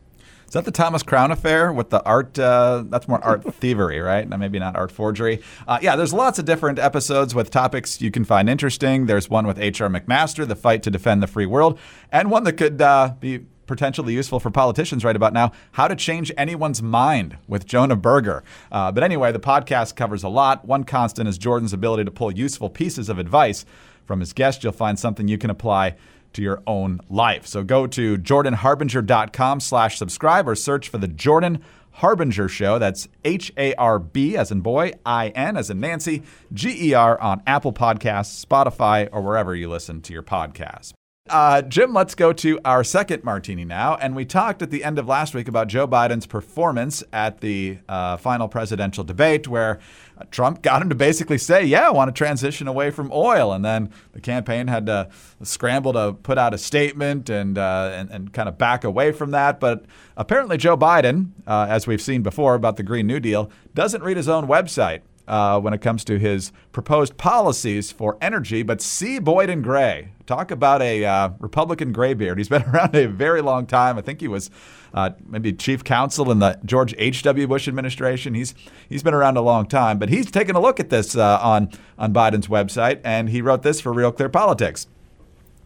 Is 0.51 0.55
that 0.55 0.65
the 0.65 0.71
Thomas 0.71 1.01
Crown 1.01 1.31
affair 1.31 1.71
with 1.71 1.91
the 1.91 2.03
art? 2.03 2.37
Uh, 2.37 2.83
that's 2.89 3.07
more 3.07 3.23
art 3.23 3.41
thievery, 3.61 4.01
right? 4.01 4.27
Maybe 4.27 4.59
not 4.59 4.75
art 4.75 4.91
forgery. 4.91 5.41
Uh, 5.65 5.79
yeah, 5.81 5.95
there's 5.95 6.11
lots 6.11 6.39
of 6.39 6.43
different 6.43 6.77
episodes 6.77 7.33
with 7.33 7.49
topics 7.49 8.01
you 8.01 8.11
can 8.11 8.25
find 8.25 8.49
interesting. 8.49 9.05
There's 9.05 9.29
one 9.29 9.47
with 9.47 9.57
H.R. 9.57 9.87
McMaster, 9.87 10.45
the 10.45 10.57
fight 10.57 10.83
to 10.83 10.91
defend 10.91 11.23
the 11.23 11.27
free 11.27 11.45
world, 11.45 11.79
and 12.11 12.29
one 12.29 12.43
that 12.43 12.57
could 12.57 12.81
uh, 12.81 13.13
be 13.17 13.45
potentially 13.65 14.13
useful 14.13 14.41
for 14.41 14.51
politicians 14.51 15.05
right 15.05 15.15
about 15.15 15.31
now 15.31 15.53
how 15.71 15.87
to 15.87 15.95
change 15.95 16.33
anyone's 16.35 16.81
mind 16.81 17.37
with 17.47 17.65
Jonah 17.65 17.95
Berger. 17.95 18.43
Uh, 18.73 18.91
but 18.91 19.05
anyway, 19.05 19.31
the 19.31 19.39
podcast 19.39 19.95
covers 19.95 20.21
a 20.21 20.27
lot. 20.27 20.65
One 20.65 20.83
constant 20.83 21.29
is 21.29 21.37
Jordan's 21.37 21.71
ability 21.71 22.03
to 22.03 22.11
pull 22.11 22.29
useful 22.29 22.69
pieces 22.69 23.07
of 23.07 23.19
advice 23.19 23.63
from 24.05 24.19
his 24.19 24.33
guests. 24.33 24.65
You'll 24.65 24.73
find 24.73 24.99
something 24.99 25.29
you 25.29 25.37
can 25.37 25.49
apply 25.49 25.95
to 26.33 26.41
your 26.41 26.61
own 26.65 26.99
life. 27.09 27.45
So 27.45 27.63
go 27.63 27.87
to 27.87 28.17
jordanharbinger.com 28.17 29.59
slash 29.59 29.97
subscribe 29.97 30.47
or 30.47 30.55
search 30.55 30.89
for 30.89 30.97
the 30.97 31.07
Jordan 31.07 31.63
Harbinger 31.95 32.47
Show. 32.47 32.79
That's 32.79 33.07
H 33.23 33.51
A 33.57 33.73
R 33.75 33.99
B 33.99 34.37
as 34.37 34.51
in 34.51 34.61
boy, 34.61 34.93
I 35.05 35.29
N 35.29 35.57
as 35.57 35.69
in 35.69 35.79
Nancy, 35.79 36.23
G 36.53 36.89
E 36.89 36.93
R 36.93 37.19
on 37.19 37.41
Apple 37.45 37.73
Podcasts, 37.73 38.43
Spotify, 38.45 39.09
or 39.11 39.21
wherever 39.21 39.55
you 39.55 39.69
listen 39.69 40.01
to 40.01 40.13
your 40.13 40.23
podcast. 40.23 40.93
Uh, 41.29 41.61
Jim, 41.61 41.93
let's 41.93 42.13
go 42.13 42.33
to 42.33 42.59
our 42.65 42.83
second 42.83 43.23
martini 43.23 43.63
now. 43.63 43.95
And 43.95 44.15
we 44.15 44.25
talked 44.25 44.61
at 44.61 44.69
the 44.69 44.83
end 44.83 44.99
of 44.99 45.07
last 45.07 45.33
week 45.33 45.47
about 45.47 45.67
Joe 45.67 45.87
Biden's 45.87 46.25
performance 46.25 47.03
at 47.13 47.39
the 47.39 47.77
uh, 47.87 48.17
final 48.17 48.49
presidential 48.49 49.05
debate, 49.05 49.47
where 49.47 49.79
uh, 50.17 50.25
Trump 50.29 50.61
got 50.61 50.81
him 50.81 50.89
to 50.89 50.95
basically 50.95 51.37
say, 51.37 51.63
Yeah, 51.63 51.87
I 51.87 51.91
want 51.91 52.09
to 52.09 52.11
transition 52.11 52.67
away 52.67 52.91
from 52.91 53.11
oil. 53.13 53.53
And 53.53 53.63
then 53.63 53.91
the 54.11 54.19
campaign 54.19 54.67
had 54.67 54.87
to 54.87 55.09
scramble 55.41 55.93
to 55.93 56.13
put 56.21 56.37
out 56.37 56.53
a 56.53 56.57
statement 56.57 57.29
and, 57.29 57.57
uh, 57.57 57.91
and, 57.93 58.09
and, 58.09 58.33
kind 58.33 58.49
of 58.49 58.57
back 58.57 58.83
away 58.83 59.13
from 59.13 59.31
that. 59.31 59.61
But 59.61 59.85
apparently, 60.17 60.57
Joe 60.57 60.75
Biden, 60.75 61.29
uh, 61.47 61.67
as 61.69 61.87
we've 61.87 62.01
seen 62.01 62.23
before 62.23 62.55
about 62.55 62.75
the 62.75 62.83
Green 62.83 63.07
New 63.07 63.21
Deal, 63.21 63.49
doesn't 63.73 64.03
read 64.03 64.17
his 64.17 64.27
own 64.27 64.47
website 64.47 65.01
uh, 65.27 65.59
when 65.59 65.73
it 65.73 65.81
comes 65.81 66.03
to 66.05 66.19
his 66.19 66.51
proposed 66.71 67.17
policies 67.17 67.91
for 67.91 68.17
energy. 68.21 68.63
But 68.63 68.81
see 68.81 69.19
Boyd 69.19 69.49
and 69.49 69.63
Gray. 69.63 70.13
Talk 70.25 70.51
about 70.51 70.81
a 70.81 71.03
uh, 71.05 71.29
Republican 71.39 71.91
graybeard. 71.91 72.37
He's 72.37 72.49
been 72.49 72.63
around 72.69 72.95
a 72.95 73.07
very 73.07 73.41
long 73.41 73.65
time. 73.65 73.97
I 73.97 74.01
think 74.01 74.21
he 74.21 74.27
was 74.27 74.49
uh, 74.93 75.11
maybe 75.27 75.53
chief 75.53 75.83
counsel 75.83 76.31
in 76.31 76.39
the 76.39 76.59
George 76.65 76.93
H.W. 76.97 77.47
Bush 77.47 77.67
administration. 77.67 78.33
He's 78.33 78.53
he's 78.89 79.03
been 79.03 79.13
around 79.13 79.37
a 79.37 79.41
long 79.41 79.65
time, 79.65 79.99
but 79.99 80.09
he's 80.09 80.29
taken 80.29 80.55
a 80.55 80.59
look 80.59 80.79
at 80.79 80.89
this 80.89 81.15
uh, 81.15 81.39
on 81.41 81.71
on 81.97 82.13
Biden's 82.13 82.47
website, 82.47 83.01
and 83.03 83.29
he 83.29 83.41
wrote 83.41 83.63
this 83.63 83.79
for 83.79 83.93
Real 83.93 84.11
Clear 84.11 84.29
Politics. 84.29 84.87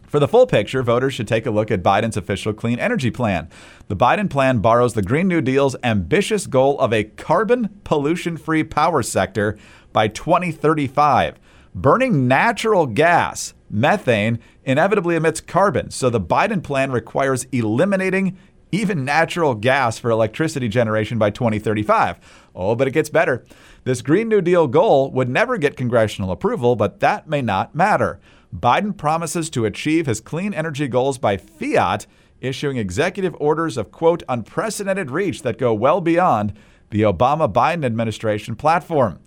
For 0.06 0.20
the 0.20 0.28
full 0.28 0.46
picture, 0.46 0.82
voters 0.82 1.14
should 1.14 1.26
take 1.26 1.46
a 1.46 1.50
look 1.50 1.70
at 1.70 1.82
Biden's 1.82 2.16
official 2.16 2.52
clean 2.52 2.78
energy 2.78 3.10
plan. 3.10 3.48
The 3.88 3.96
Biden 3.96 4.30
plan 4.30 4.58
borrows 4.58 4.94
the 4.94 5.02
Green 5.02 5.26
New 5.26 5.40
Deal's 5.40 5.76
ambitious 5.82 6.46
goal 6.46 6.78
of 6.78 6.92
a 6.92 7.04
carbon 7.04 7.80
pollution 7.82 8.36
free 8.36 8.62
power 8.62 9.02
sector 9.02 9.58
by 9.92 10.08
2035. 10.08 11.40
Burning 11.74 12.28
natural 12.28 12.86
gas, 12.86 13.52
methane, 13.68 14.38
inevitably 14.64 15.16
emits 15.16 15.40
carbon, 15.40 15.90
so 15.90 16.08
the 16.08 16.20
Biden 16.20 16.62
plan 16.62 16.92
requires 16.92 17.44
eliminating 17.52 18.38
even 18.72 19.04
natural 19.04 19.54
gas 19.54 19.98
for 19.98 20.10
electricity 20.10 20.68
generation 20.68 21.18
by 21.18 21.30
2035. 21.30 22.18
Oh, 22.54 22.74
but 22.74 22.88
it 22.88 22.92
gets 22.92 23.10
better. 23.10 23.44
This 23.84 24.02
Green 24.02 24.28
New 24.28 24.40
Deal 24.40 24.66
goal 24.66 25.10
would 25.12 25.28
never 25.28 25.58
get 25.58 25.76
congressional 25.76 26.30
approval, 26.30 26.76
but 26.76 27.00
that 27.00 27.28
may 27.28 27.42
not 27.42 27.74
matter. 27.74 28.20
Biden 28.60 28.96
promises 28.96 29.50
to 29.50 29.64
achieve 29.64 30.06
his 30.06 30.20
clean 30.20 30.54
energy 30.54 30.88
goals 30.88 31.18
by 31.18 31.36
fiat, 31.36 32.06
issuing 32.40 32.76
executive 32.76 33.36
orders 33.38 33.76
of, 33.76 33.92
quote, 33.92 34.22
unprecedented 34.28 35.10
reach 35.10 35.42
that 35.42 35.58
go 35.58 35.74
well 35.74 36.00
beyond 36.00 36.52
the 36.90 37.02
Obama 37.02 37.52
Biden 37.52 37.84
administration 37.84 38.54
platform. 38.54 39.18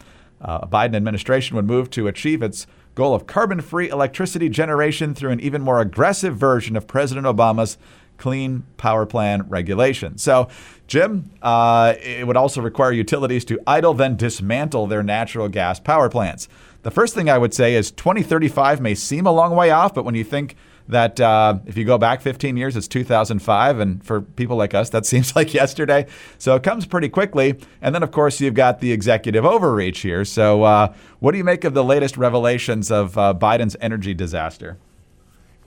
Uh, 0.42 0.66
Biden 0.66 0.96
administration 0.96 1.56
would 1.56 1.68
move 1.68 1.90
to 1.92 2.08
achieve 2.08 2.42
its 2.42 2.66
goal 2.96 3.14
of 3.14 3.28
carbon 3.28 3.62
free 3.62 3.90
electricity 3.90 4.50
generation 4.50 5.14
through 5.14 5.32
an 5.32 5.40
even 5.40 5.62
more 5.62 5.80
aggressive 5.80 6.36
version 6.36 6.76
of 6.76 6.88
President 6.88 7.26
Obama's 7.26 7.78
Clean 8.20 8.64
Power 8.78 9.06
Plan 9.06 9.48
regulation. 9.50 10.18
So, 10.18 10.50
Jim, 10.88 11.32
uh, 11.42 11.94
it 12.00 12.28
would 12.28 12.38
also 12.38 12.62
require 12.62 12.92
utilities 12.92 13.46
to 13.46 13.60
idle, 13.66 13.94
then 13.94 14.16
dismantle 14.16 14.88
their 14.88 15.04
natural 15.04 15.50
gas 15.50 15.80
power 15.80 16.10
plants. 16.10 16.48
The 16.84 16.92
first 16.92 17.16
thing 17.16 17.30
I 17.30 17.38
would 17.38 17.54
say 17.54 17.76
is 17.76 17.92
2035 17.92 18.80
may 18.80 18.96
seem 18.96 19.26
a 19.26 19.32
long 19.32 19.56
way 19.56 19.72
off, 19.72 19.94
but 19.94 20.06
when 20.06 20.16
you 20.16 20.24
think 20.24 20.56
that 20.90 21.20
uh, 21.20 21.60
if 21.68 21.78
you 21.78 21.86
go 21.86 21.98
back 21.98 22.22
15 22.22 22.58
years, 22.58 22.76
it's 22.76 22.88
2005, 22.88 23.80
and 23.80 24.04
for 24.04 24.22
people 24.22 24.58
like 24.58 24.74
us, 24.74 24.90
that 24.90 25.06
seems 25.06 25.36
like 25.36 25.54
yesterday. 25.54 26.08
So 26.38 26.56
it 26.56 26.64
comes 26.64 26.86
pretty 26.86 27.10
quickly. 27.10 27.60
And 27.82 27.94
then, 27.94 28.04
of 28.04 28.12
course, 28.12 28.42
you've 28.42 28.56
got 28.56 28.80
the 28.80 28.92
executive 28.92 29.46
overreach 29.46 30.00
here. 30.00 30.26
So, 30.26 30.64
uh, 30.64 30.94
what 31.20 31.32
do 31.32 31.38
you 31.38 31.44
make 31.44 31.64
of 31.64 31.74
the 31.74 31.84
latest 31.84 32.18
revelations 32.18 32.92
of 32.92 33.18
uh, 33.18 33.34
Biden's 33.38 33.76
energy 33.80 34.14
disaster? 34.14 34.78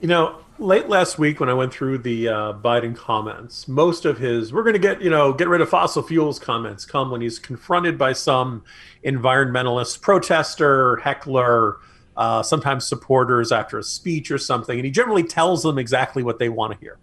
You 0.01 0.07
know, 0.09 0.42
late 0.59 0.87
last 0.87 1.17
week 1.17 1.39
when 1.39 1.49
I 1.49 1.53
went 1.53 1.73
through 1.73 1.99
the 1.99 2.27
uh, 2.27 2.53
Biden 2.53 2.95
comments, 2.95 3.67
most 3.67 4.05
of 4.05 4.17
his 4.17 4.53
"we're 4.53 4.63
going 4.63 4.73
to 4.73 4.79
get 4.79 5.01
you 5.01 5.09
know 5.09 5.33
get 5.33 5.47
rid 5.47 5.61
of 5.61 5.69
fossil 5.69 6.03
fuels" 6.03 6.39
comments 6.39 6.85
come 6.85 7.11
when 7.11 7.21
he's 7.21 7.39
confronted 7.39 7.97
by 7.97 8.13
some 8.13 8.63
environmentalist 9.03 10.01
protester, 10.01 10.97
heckler, 10.97 11.77
uh, 12.15 12.43
sometimes 12.43 12.87
supporters 12.87 13.51
after 13.51 13.77
a 13.77 13.83
speech 13.83 14.31
or 14.31 14.37
something, 14.37 14.77
and 14.77 14.85
he 14.85 14.91
generally 14.91 15.23
tells 15.23 15.63
them 15.63 15.77
exactly 15.77 16.23
what 16.23 16.39
they 16.39 16.49
want 16.49 16.73
to 16.73 16.79
hear. 16.79 16.97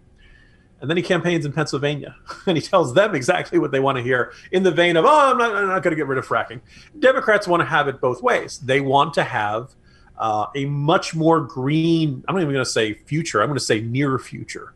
And 0.79 0.89
then 0.89 0.97
he 0.97 1.03
campaigns 1.03 1.45
in 1.45 1.53
Pennsylvania, 1.53 2.15
and 2.47 2.57
he 2.57 2.61
tells 2.61 2.93
them 2.93 3.13
exactly 3.13 3.59
what 3.59 3.71
they 3.71 3.79
want 3.79 3.97
to 3.97 4.03
hear 4.03 4.33
in 4.51 4.63
the 4.63 4.71
vein 4.71 4.97
of, 4.97 5.05
"Oh, 5.05 5.31
I'm 5.31 5.37
not, 5.37 5.55
I'm 5.55 5.67
not 5.67 5.83
going 5.83 5.91
to 5.91 5.97
get 5.97 6.07
rid 6.07 6.17
of 6.17 6.27
fracking." 6.27 6.61
Democrats 6.99 7.47
want 7.47 7.61
to 7.61 7.65
have 7.65 7.87
it 7.87 8.01
both 8.01 8.23
ways. 8.23 8.59
They 8.59 8.81
want 8.81 9.13
to 9.15 9.23
have 9.23 9.75
uh, 10.21 10.45
a 10.55 10.65
much 10.65 11.15
more 11.15 11.41
green. 11.41 12.23
I'm 12.27 12.35
not 12.35 12.41
even 12.41 12.53
going 12.53 12.63
to 12.63 12.71
say 12.71 12.93
future. 12.93 13.41
I'm 13.41 13.47
going 13.47 13.57
to 13.57 13.65
say 13.65 13.81
near 13.81 14.19
future. 14.19 14.73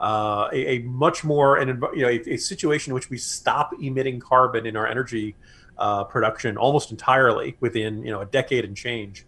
Uh, 0.00 0.48
a, 0.52 0.76
a, 0.76 0.78
much 0.80 1.22
more 1.24 1.56
and 1.56 1.82
you 1.94 2.02
know 2.02 2.08
a, 2.08 2.34
a, 2.34 2.36
situation 2.36 2.90
in 2.90 2.94
which 2.94 3.08
we 3.08 3.16
stop 3.16 3.72
emitting 3.80 4.20
carbon 4.20 4.66
in 4.66 4.76
our 4.76 4.86
energy 4.86 5.34
uh, 5.78 6.04
production 6.04 6.58
almost 6.58 6.90
entirely 6.90 7.56
within 7.60 8.02
you 8.04 8.10
know 8.10 8.20
a 8.20 8.26
decade 8.26 8.64
and 8.64 8.76
change. 8.76 9.24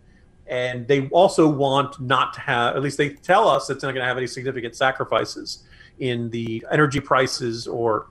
And 0.46 0.88
they 0.88 1.08
also 1.08 1.46
want 1.46 2.00
not 2.00 2.32
to 2.34 2.40
have, 2.40 2.74
at 2.74 2.82
least 2.82 2.96
they 2.96 3.10
tell 3.10 3.48
us 3.48 3.68
it's 3.68 3.82
not 3.82 3.92
going 3.92 4.02
to 4.02 4.08
have 4.08 4.16
any 4.16 4.26
significant 4.26 4.74
sacrifices 4.74 5.64
in 5.98 6.30
the 6.30 6.64
energy 6.70 7.00
prices 7.00 7.66
or 7.66 8.06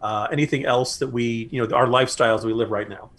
uh, 0.00 0.28
anything 0.30 0.64
else 0.64 0.98
that 0.98 1.08
we, 1.08 1.48
you 1.50 1.66
know, 1.66 1.76
our 1.76 1.86
lifestyles 1.86 2.44
we 2.44 2.52
live 2.52 2.70
right 2.70 2.88
now. 2.88 3.10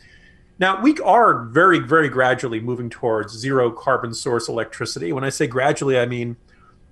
Now, 0.60 0.82
we 0.82 0.98
are 1.00 1.46
very, 1.46 1.80
very 1.80 2.10
gradually 2.10 2.60
moving 2.60 2.90
towards 2.90 3.34
zero 3.34 3.70
carbon 3.72 4.14
source 4.14 4.48
electricity. 4.48 5.14
When 5.14 5.24
I 5.24 5.30
say 5.30 5.46
gradually, 5.46 6.00
I 6.00 6.06
mean 6.06 6.36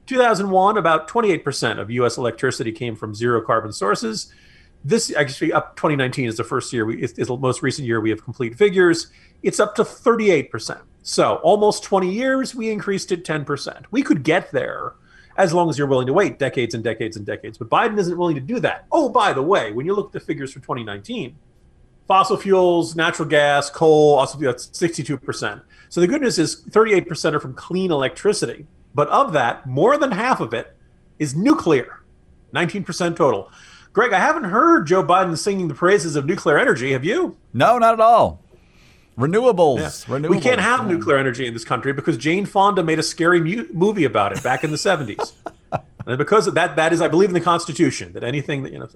2001, 0.06 0.78
about 0.78 1.08
28% 1.08 1.80
of 1.80 1.90
US 1.90 2.18
electricity 2.18 2.72
came 2.72 2.96
from 2.96 3.16
zero 3.16 3.42
carbon 3.42 3.74
sources. 3.74 4.32
This 4.84 5.14
actually 5.16 5.52
up 5.52 5.76
2019 5.78 6.28
is 6.28 6.38
the 6.38 6.44
first 6.44 6.72
year 6.72 6.86
we 6.86 7.02
is, 7.02 7.14
is 7.14 7.28
the 7.28 7.38
most 7.38 7.64
recent 7.64 7.88
year 7.88 8.00
we 8.00 8.12
have 8.12 8.24
complete 8.24 8.56
figures. 8.56 9.08
It's 9.42 9.60
up 9.60 9.74
to 9.76 9.84
38%. 9.84 10.82
So 11.02 11.36
almost 11.38 11.84
20 11.84 12.12
years, 12.12 12.54
we 12.54 12.70
increased 12.70 13.12
it 13.12 13.24
10%. 13.24 13.86
We 13.90 14.04
could 14.04 14.24
get 14.24 14.52
there 14.52 14.94
as 15.38 15.54
long 15.54 15.70
as 15.70 15.78
you're 15.78 15.88
willing 15.88 16.08
to 16.08 16.14
wait 16.14 16.40
decades 16.40 16.76
and 16.76 16.84
decades 16.84 17.18
and 17.18 17.26
decades. 17.26 17.58
But 17.58 17.70
Biden 17.70 17.98
isn't 18.00 18.18
willing 18.18 18.36
to 18.36 18.42
do 18.42 18.60
that. 18.60 18.86
Oh, 18.92 19.10
by 19.10 19.34
the 19.34 19.42
way, 19.42 19.72
when 19.72 19.86
you 19.86 19.96
look 19.96 20.08
at 20.08 20.14
the 20.14 20.20
figures 20.20 20.54
for 20.54 20.60
2019, 20.60 21.36
fossil 22.08 22.38
fuels, 22.38 22.96
natural 22.96 23.28
gas, 23.28 23.70
coal, 23.70 24.16
also 24.16 24.38
that's 24.38 24.68
62%. 24.68 25.62
So 25.90 26.02
the 26.02 26.08
good 26.08 26.22
news 26.22 26.40
is 26.40 26.64
38% 26.70 27.34
are 27.34 27.40
from 27.40 27.54
clean 27.54 27.92
electricity. 27.92 28.68
But 28.94 29.10
of 29.10 29.34
that, 29.34 29.68
more 29.68 29.98
than 29.98 30.12
half 30.12 30.40
of 30.40 30.54
it 30.54 30.76
is 31.20 31.36
nuclear, 31.36 32.02
19% 32.54 33.16
total. 33.16 33.52
Greg, 33.94 34.14
I 34.14 34.20
haven't 34.20 34.46
heard 34.46 34.88
Joe 34.88 35.04
Biden 35.04 35.38
singing 35.38 35.68
the 35.68 35.74
praises 35.74 36.16
of 36.16 36.26
nuclear 36.26 36.58
energy. 36.58 36.92
Have 36.92 37.06
you? 37.06 37.38
No, 37.54 37.78
not 37.78 37.94
at 37.94 38.00
all. 38.00 38.42
Renewables. 39.18 39.80
Yeah. 39.80 40.18
Renewables. 40.18 40.30
We 40.30 40.42
can't 40.42 40.60
have 40.60 40.82
yeah. 40.82 40.98
nuclear 40.98 41.18
energy 41.18 41.46
in 41.46 41.54
this 41.54 41.64
country 41.64 41.94
because 41.94 42.18
Jane 42.18 42.46
Fonda 42.46 42.84
made 42.84 43.00
a 43.00 43.04
scary 43.04 43.40
mu- 43.40 43.68
movie 43.72 44.04
about 44.04 44.34
it 44.34 44.44
back 44.44 44.64
in 44.64 44.72
the 44.72 44.78
70s. 44.78 45.32
and 46.06 46.18
because 46.18 46.48
of 46.48 46.56
that, 46.56 46.76
that 46.76 46.92
is, 46.92 47.02
I 47.02 47.08
believe, 47.08 47.30
in 47.30 47.34
the 47.34 47.42
Constitution 47.42 48.12
that 48.14 48.24
anything 48.24 48.64
that, 48.64 48.74
you 48.74 48.80
know, 48.80 48.90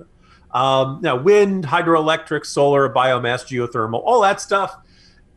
um, 0.51 0.99
now, 1.01 1.15
wind, 1.15 1.65
hydroelectric, 1.65 2.45
solar, 2.45 2.89
biomass, 2.89 3.45
geothermal, 3.45 4.01
all 4.03 4.21
that 4.21 4.41
stuff. 4.41 4.77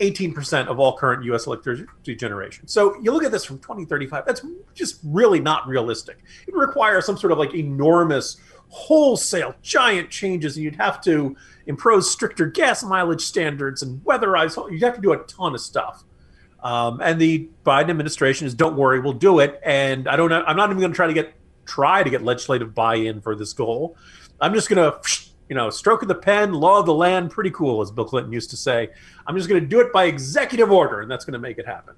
18% 0.00 0.66
of 0.66 0.80
all 0.80 0.96
current 0.96 1.22
U.S. 1.26 1.46
electricity 1.46 2.16
generation. 2.16 2.66
So 2.66 3.00
you 3.00 3.12
look 3.12 3.22
at 3.22 3.30
this 3.30 3.44
from 3.44 3.58
2035, 3.58 4.26
that's 4.26 4.44
just 4.74 4.98
really 5.04 5.38
not 5.38 5.68
realistic. 5.68 6.18
It 6.48 6.56
requires 6.56 7.06
some 7.06 7.16
sort 7.16 7.30
of 7.30 7.38
like 7.38 7.54
enormous, 7.54 8.38
wholesale, 8.68 9.54
giant 9.62 10.10
changes, 10.10 10.56
and 10.56 10.64
you'd 10.64 10.76
have 10.76 11.00
to 11.02 11.36
impose 11.66 12.10
stricter 12.10 12.46
gas 12.46 12.82
mileage 12.82 13.20
standards 13.20 13.82
and 13.82 14.00
weatherize. 14.04 14.56
You'd 14.72 14.82
have 14.82 14.96
to 14.96 15.00
do 15.00 15.12
a 15.12 15.18
ton 15.24 15.54
of 15.54 15.60
stuff. 15.60 16.02
Um, 16.64 17.00
and 17.00 17.20
the 17.20 17.48
Biden 17.64 17.90
administration 17.90 18.46
is, 18.46 18.54
don't 18.54 18.76
worry, 18.76 18.98
we'll 18.98 19.12
do 19.12 19.38
it. 19.38 19.60
And 19.64 20.08
I 20.08 20.16
don't 20.16 20.30
know, 20.30 20.42
I'm 20.44 20.56
not 20.56 20.70
even 20.70 20.80
going 20.80 20.92
to 20.92 20.96
try 20.96 21.06
to 21.06 21.14
get 21.14 21.34
try 21.64 22.02
to 22.02 22.10
get 22.10 22.22
legislative 22.22 22.74
buy-in 22.74 23.20
for 23.20 23.36
this 23.36 23.52
goal. 23.52 23.96
I'm 24.42 24.52
just 24.52 24.68
going 24.68 24.92
to 24.92 25.00
you 25.48 25.56
know, 25.56 25.68
stroke 25.68 26.00
of 26.00 26.08
the 26.08 26.14
pen, 26.14 26.54
law 26.54 26.78
of 26.78 26.86
the 26.86 26.94
land, 26.94 27.30
pretty 27.30 27.50
cool, 27.50 27.82
as 27.82 27.90
Bill 27.90 28.06
Clinton 28.06 28.32
used 28.32 28.48
to 28.50 28.56
say. 28.56 28.88
I'm 29.26 29.36
just 29.36 29.50
going 29.50 29.60
to 29.60 29.66
do 29.66 29.80
it 29.80 29.92
by 29.92 30.04
executive 30.04 30.72
order, 30.72 31.02
and 31.02 31.10
that's 31.10 31.26
going 31.26 31.34
to 31.34 31.38
make 31.38 31.58
it 31.58 31.66
happen. 31.66 31.94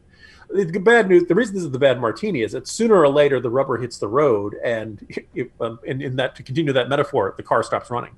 The 0.50 0.78
bad 0.80 1.08
news. 1.08 1.24
The 1.28 1.36
reason 1.36 1.54
this 1.54 1.62
is 1.62 1.70
the 1.70 1.78
bad 1.78 2.00
martini 2.00 2.42
is 2.42 2.50
that 2.50 2.66
sooner 2.66 2.96
or 2.96 3.08
later 3.08 3.38
the 3.38 3.50
rubber 3.50 3.76
hits 3.78 3.98
the 3.98 4.08
road, 4.08 4.56
and 4.64 5.06
um, 5.60 5.78
in, 5.84 6.02
in, 6.02 6.16
that 6.16 6.34
to 6.34 6.42
continue 6.42 6.72
that 6.72 6.88
metaphor, 6.88 7.32
the 7.36 7.44
car 7.44 7.62
stops 7.62 7.90
running. 7.90 8.16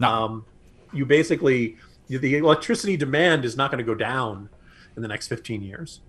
No. 0.00 0.08
Um, 0.08 0.44
you 0.92 1.04
basically 1.04 1.76
the 2.08 2.36
electricity 2.38 2.96
demand 2.96 3.44
is 3.44 3.58
not 3.58 3.70
going 3.70 3.84
to 3.84 3.84
go 3.84 3.94
down 3.94 4.48
in 4.96 5.02
the 5.02 5.08
next 5.08 5.28
15 5.28 5.62
years 5.62 6.00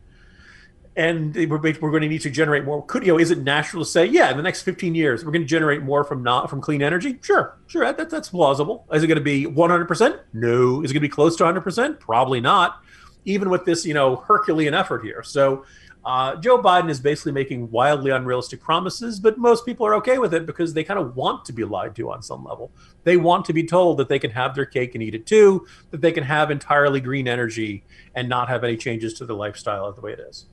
and 0.96 1.36
we're, 1.36 1.60
we're 1.60 1.91
going 1.91 2.01
to 2.01 2.10
need 2.10 2.22
to 2.22 2.29
generate 2.29 2.65
more. 2.65 2.86
Could 2.86 3.05
you 3.05 3.13
know? 3.13 3.19
Is 3.19 3.31
it 3.31 3.39
natural 3.39 3.84
to 3.84 3.89
say, 3.89 4.05
yeah, 4.05 4.31
in 4.31 4.38
the 4.38 4.43
next 4.43 4.63
15 4.63 4.96
years 4.96 5.24
we're 5.24 5.31
going 5.31 5.43
to 5.43 5.48
generate 5.48 5.81
more 5.81 6.03
from 6.03 6.24
not 6.24 6.50
from 6.50 6.62
clean 6.62 6.81
energy? 6.81 7.19
Sure, 7.22 7.58
sure, 7.67 7.91
that, 7.91 8.10
that's 8.10 8.29
plausible. 8.29 8.86
Is 8.91 9.03
it 9.03 9.08
going 9.08 9.17
to 9.17 9.24
be 9.24 9.46
100 9.46 9.86
percent? 9.86 10.17
No. 10.34 10.84
Is 10.84 10.91
it 10.91 10.93
going 10.93 11.01
to 11.01 11.08
be 11.08 11.10
close 11.10 11.36
to 11.38 11.43
100 11.43 11.62
percent? 11.62 12.00
Probably 12.00 12.41
not. 12.41 12.81
Even 13.25 13.50
with 13.50 13.65
this, 13.65 13.86
you 13.86 13.93
know, 13.93 14.17
Herculean 14.17 14.74
effort 14.74 15.03
here. 15.03 15.24
So, 15.24 15.65
uh, 16.05 16.36
Joe 16.38 16.62
Biden 16.62 16.89
is 16.89 17.00
basically 17.00 17.34
making 17.34 17.69
wildly 17.72 18.12
unrealistic 18.12 18.62
promises, 18.62 19.19
but 19.19 19.38
most 19.38 19.65
people 19.65 19.86
are 19.86 19.93
okay 19.96 20.17
with 20.17 20.34
it 20.34 20.46
because 20.46 20.74
they 20.74 20.84
kind 20.84 21.00
of 21.00 21.15
want 21.15 21.43
to 21.46 21.53
be 21.53 21.63
lied 21.65 21.96
to 21.98 22.12
on 22.12 22.22
some 22.22 22.43
level. 22.43 22.72
They 23.03 23.17
want 23.17 23.46
to 23.46 23.53
be 23.53 23.65
told 23.65 23.98
that 23.98 24.08
they 24.08 24.19
can 24.19 24.31
have 24.31 24.55
their 24.55 24.65
cake 24.65 24.96
and 24.96 25.03
eat 25.03 25.13
it 25.13 25.25
too, 25.25 25.67
that 25.91 26.01
they 26.01 26.13
can 26.13 26.24
have 26.24 26.51
entirely 26.51 27.01
green 27.01 27.27
energy 27.27 27.84
and 28.15 28.29
not 28.29 28.48
have 28.48 28.63
any 28.63 28.77
changes 28.77 29.13
to 29.15 29.25
their 29.25 29.36
lifestyle 29.36 29.86
of 29.86 29.96
the 29.96 30.01
way 30.01 30.13
it 30.13 30.19
is. 30.19 30.46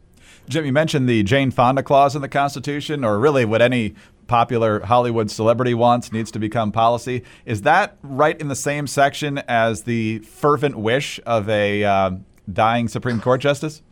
Jim, 0.48 0.64
you 0.64 0.72
mentioned 0.72 1.08
the 1.08 1.22
Jane 1.22 1.50
Fonda 1.50 1.82
clause 1.82 2.14
in 2.14 2.22
the 2.22 2.28
Constitution, 2.28 3.04
or 3.04 3.18
really 3.18 3.44
what 3.44 3.60
any 3.60 3.94
popular 4.26 4.80
Hollywood 4.80 5.30
celebrity 5.30 5.74
wants 5.74 6.12
needs 6.12 6.30
to 6.32 6.38
become 6.38 6.72
policy. 6.72 7.22
Is 7.44 7.62
that 7.62 7.96
right 8.02 8.40
in 8.40 8.48
the 8.48 8.56
same 8.56 8.86
section 8.86 9.38
as 9.48 9.82
the 9.82 10.20
fervent 10.20 10.76
wish 10.76 11.20
of 11.26 11.48
a 11.48 11.84
uh, 11.84 12.10
dying 12.52 12.88
Supreme 12.88 13.20
Court 13.20 13.40
justice? 13.40 13.82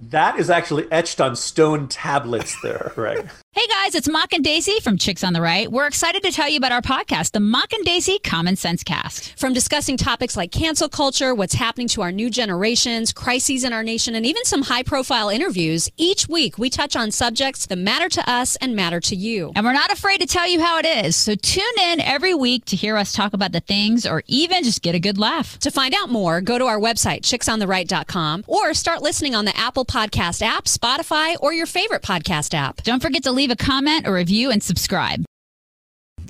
That 0.00 0.38
is 0.38 0.50
actually 0.50 0.90
etched 0.92 1.20
on 1.20 1.36
stone 1.36 1.88
tablets 1.88 2.60
there, 2.62 2.92
right? 2.96 3.26
Hey 3.56 3.68
guys, 3.68 3.94
it's 3.94 4.08
Mock 4.08 4.32
and 4.32 4.42
Daisy 4.42 4.80
from 4.80 4.98
Chicks 4.98 5.22
on 5.22 5.32
the 5.32 5.40
Right. 5.40 5.70
We're 5.70 5.86
excited 5.86 6.24
to 6.24 6.32
tell 6.32 6.48
you 6.48 6.56
about 6.56 6.72
our 6.72 6.82
podcast, 6.82 7.30
the 7.30 7.38
Mock 7.40 7.72
and 7.72 7.84
Daisy 7.84 8.18
Common 8.18 8.56
Sense 8.56 8.82
Cast. 8.82 9.38
From 9.38 9.52
discussing 9.52 9.96
topics 9.96 10.36
like 10.36 10.50
cancel 10.50 10.88
culture, 10.88 11.36
what's 11.36 11.54
happening 11.54 11.86
to 11.88 12.02
our 12.02 12.10
new 12.10 12.30
generations, 12.30 13.12
crises 13.12 13.62
in 13.62 13.72
our 13.72 13.84
nation, 13.84 14.16
and 14.16 14.26
even 14.26 14.44
some 14.44 14.62
high 14.62 14.82
profile 14.82 15.28
interviews, 15.28 15.88
each 15.96 16.28
week 16.28 16.58
we 16.58 16.68
touch 16.68 16.96
on 16.96 17.12
subjects 17.12 17.66
that 17.66 17.78
matter 17.78 18.08
to 18.08 18.28
us 18.28 18.56
and 18.56 18.74
matter 18.74 18.98
to 18.98 19.14
you. 19.14 19.52
And 19.54 19.64
we're 19.64 19.72
not 19.72 19.92
afraid 19.92 20.20
to 20.20 20.26
tell 20.26 20.48
you 20.48 20.60
how 20.60 20.80
it 20.80 20.86
is. 20.86 21.14
So 21.14 21.36
tune 21.36 21.64
in 21.80 22.00
every 22.00 22.34
week 22.34 22.64
to 22.66 22.76
hear 22.76 22.96
us 22.96 23.12
talk 23.12 23.34
about 23.34 23.52
the 23.52 23.60
things 23.60 24.04
or 24.04 24.24
even 24.26 24.64
just 24.64 24.82
get 24.82 24.96
a 24.96 25.00
good 25.00 25.16
laugh. 25.16 25.60
To 25.60 25.70
find 25.70 25.94
out 25.94 26.10
more, 26.10 26.40
go 26.40 26.58
to 26.58 26.64
our 26.66 26.80
website, 26.80 27.20
chicksontheright.com, 27.20 28.46
or 28.48 28.74
start 28.74 29.00
listening 29.00 29.36
on 29.36 29.44
the 29.44 29.56
Apple 29.56 29.84
Podcast 29.84 30.42
app, 30.42 30.64
Spotify, 30.64 31.36
or 31.38 31.52
your 31.52 31.66
favorite 31.66 32.02
podcast 32.02 32.52
app. 32.52 32.82
Don't 32.82 33.00
forget 33.00 33.22
to 33.22 33.30
leave 33.30 33.43
leave 33.44 33.50
a 33.50 33.56
comment, 33.56 34.06
a 34.06 34.12
review, 34.12 34.50
and 34.50 34.62
subscribe. 34.62 35.22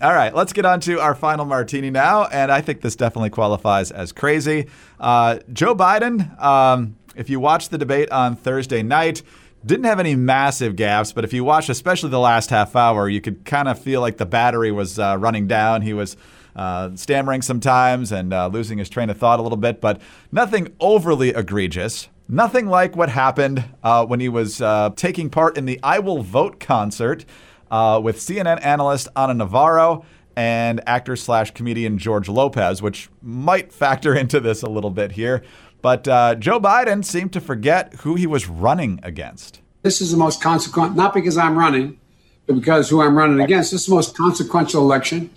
All 0.02 0.12
right, 0.12 0.34
let's 0.34 0.52
get 0.52 0.66
on 0.66 0.80
to 0.80 0.98
our 0.98 1.14
final 1.14 1.44
martini 1.44 1.88
now. 1.88 2.24
And 2.24 2.50
I 2.50 2.60
think 2.60 2.80
this 2.80 2.96
definitely 2.96 3.30
qualifies 3.30 3.92
as 3.92 4.10
crazy. 4.10 4.66
Uh, 4.98 5.38
Joe 5.52 5.76
Biden, 5.76 6.42
um, 6.42 6.96
if 7.14 7.30
you 7.30 7.38
watched 7.38 7.70
the 7.70 7.78
debate 7.78 8.10
on 8.10 8.34
Thursday 8.34 8.82
night, 8.82 9.22
didn't 9.64 9.84
have 9.84 10.00
any 10.00 10.16
massive 10.16 10.74
gaps, 10.74 11.12
but 11.12 11.24
if 11.24 11.32
you 11.32 11.44
watch 11.44 11.68
especially 11.68 12.10
the 12.10 12.18
last 12.18 12.50
half 12.50 12.74
hour, 12.74 13.08
you 13.08 13.20
could 13.20 13.44
kind 13.44 13.68
of 13.68 13.78
feel 13.78 14.00
like 14.00 14.16
the 14.16 14.26
battery 14.26 14.72
was 14.72 14.98
uh, 14.98 15.16
running 15.18 15.46
down. 15.46 15.82
He 15.82 15.94
was 15.94 16.16
uh, 16.56 16.90
stammering 16.96 17.42
sometimes 17.42 18.10
and 18.10 18.34
uh, 18.34 18.48
losing 18.48 18.78
his 18.78 18.88
train 18.88 19.08
of 19.08 19.16
thought 19.16 19.38
a 19.38 19.42
little 19.42 19.56
bit, 19.56 19.80
but 19.80 20.02
nothing 20.32 20.74
overly 20.80 21.30
egregious. 21.30 22.08
Nothing 22.28 22.68
like 22.68 22.96
what 22.96 23.10
happened 23.10 23.64
uh, 23.82 24.06
when 24.06 24.18
he 24.18 24.30
was 24.30 24.62
uh, 24.62 24.90
taking 24.96 25.28
part 25.28 25.58
in 25.58 25.66
the 25.66 25.78
I 25.82 25.98
Will 25.98 26.22
Vote 26.22 26.58
concert 26.58 27.26
uh, 27.70 28.00
with 28.02 28.16
CNN 28.16 28.64
analyst 28.64 29.08
Ana 29.14 29.34
Navarro 29.34 30.06
and 30.34 30.80
actor 30.88 31.16
slash 31.16 31.50
comedian 31.50 31.98
George 31.98 32.28
Lopez, 32.28 32.80
which 32.80 33.10
might 33.20 33.72
factor 33.72 34.14
into 34.16 34.40
this 34.40 34.62
a 34.62 34.68
little 34.68 34.90
bit 34.90 35.12
here. 35.12 35.42
But 35.82 36.08
uh, 36.08 36.34
Joe 36.36 36.58
Biden 36.58 37.04
seemed 37.04 37.34
to 37.34 37.42
forget 37.42 37.92
who 38.00 38.14
he 38.14 38.26
was 38.26 38.48
running 38.48 39.00
against. 39.02 39.60
This 39.82 40.00
is 40.00 40.10
the 40.10 40.16
most 40.16 40.40
consequential, 40.40 40.96
not 40.96 41.12
because 41.12 41.36
I'm 41.36 41.58
running, 41.58 42.00
but 42.46 42.54
because 42.54 42.88
who 42.88 43.02
I'm 43.02 43.18
running 43.18 43.38
against. 43.42 43.70
This 43.70 43.82
is 43.82 43.86
the 43.88 43.94
most 43.94 44.16
consequential 44.16 44.80
election 44.80 45.28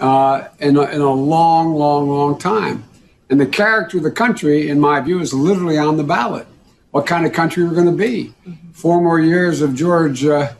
uh, 0.00 0.48
in, 0.58 0.76
a, 0.76 0.82
in 0.90 1.00
a 1.00 1.12
long, 1.12 1.74
long, 1.74 2.08
long 2.08 2.36
time. 2.36 2.82
And 3.32 3.40
the 3.40 3.46
character 3.46 3.96
of 3.96 4.02
the 4.02 4.10
country, 4.10 4.68
in 4.68 4.78
my 4.78 5.00
view, 5.00 5.18
is 5.18 5.32
literally 5.32 5.78
on 5.78 5.96
the 5.96 6.04
ballot. 6.04 6.46
What 6.90 7.06
kind 7.06 7.24
of 7.24 7.32
country 7.32 7.64
we're 7.64 7.72
going 7.72 7.86
to 7.86 7.92
be? 7.92 8.34
Mm-hmm. 8.46 8.72
Four 8.72 9.00
more 9.00 9.18
years 9.18 9.62
of 9.62 9.74
George, 9.74 10.22
uh, 10.26 10.52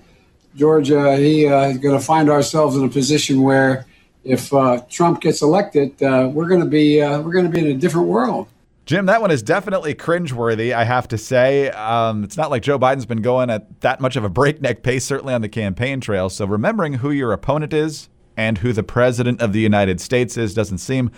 George, 0.56 0.90
uh, 0.90 1.16
he 1.16 1.46
uh, 1.46 1.68
is 1.68 1.76
going 1.76 1.94
to 1.94 2.02
find 2.02 2.30
ourselves 2.30 2.74
in 2.74 2.82
a 2.82 2.88
position 2.88 3.42
where, 3.42 3.85
if 4.24 4.54
uh, 4.54 4.80
Trump 4.88 5.20
gets 5.20 5.42
elected, 5.42 6.02
uh, 6.02 6.30
we're 6.32 6.48
going 6.48 6.62
to 6.62 6.66
be 6.66 7.02
uh, 7.02 7.20
we're 7.20 7.32
going 7.32 7.44
to 7.44 7.50
be 7.50 7.58
in 7.58 7.66
a 7.66 7.78
different 7.78 8.08
world. 8.08 8.48
Jim, 8.87 9.04
that 9.04 9.20
one 9.20 9.30
is 9.30 9.42
definitely 9.42 9.94
cringeworthy, 9.94 10.72
I 10.72 10.85
have 10.85 11.06
to 11.08 11.18
say. 11.18 11.68
Um, 11.72 12.24
it's 12.24 12.38
not 12.38 12.48
like 12.48 12.62
Joe 12.62 12.78
Biden's 12.78 13.04
been 13.04 13.20
going 13.20 13.50
at 13.50 13.82
that 13.82 14.00
much 14.00 14.16
of 14.16 14.24
a 14.24 14.30
breakneck 14.30 14.82
pace, 14.82 15.04
certainly 15.04 15.35
on 15.35 15.42
the 15.42 15.50
campaign 15.50 16.00
trail. 16.00 16.30
So 16.30 16.46
remembering 16.46 16.94
who 16.94 17.11
your 17.11 17.35
opponent 17.35 17.74
is 17.74 18.08
and 18.35 18.56
who 18.56 18.72
the 18.72 18.82
president 18.82 19.42
of 19.42 19.52
the 19.52 19.61
United 19.61 20.00
States 20.00 20.38
is 20.38 20.54
doesn't 20.54 20.78
seem 20.78 21.11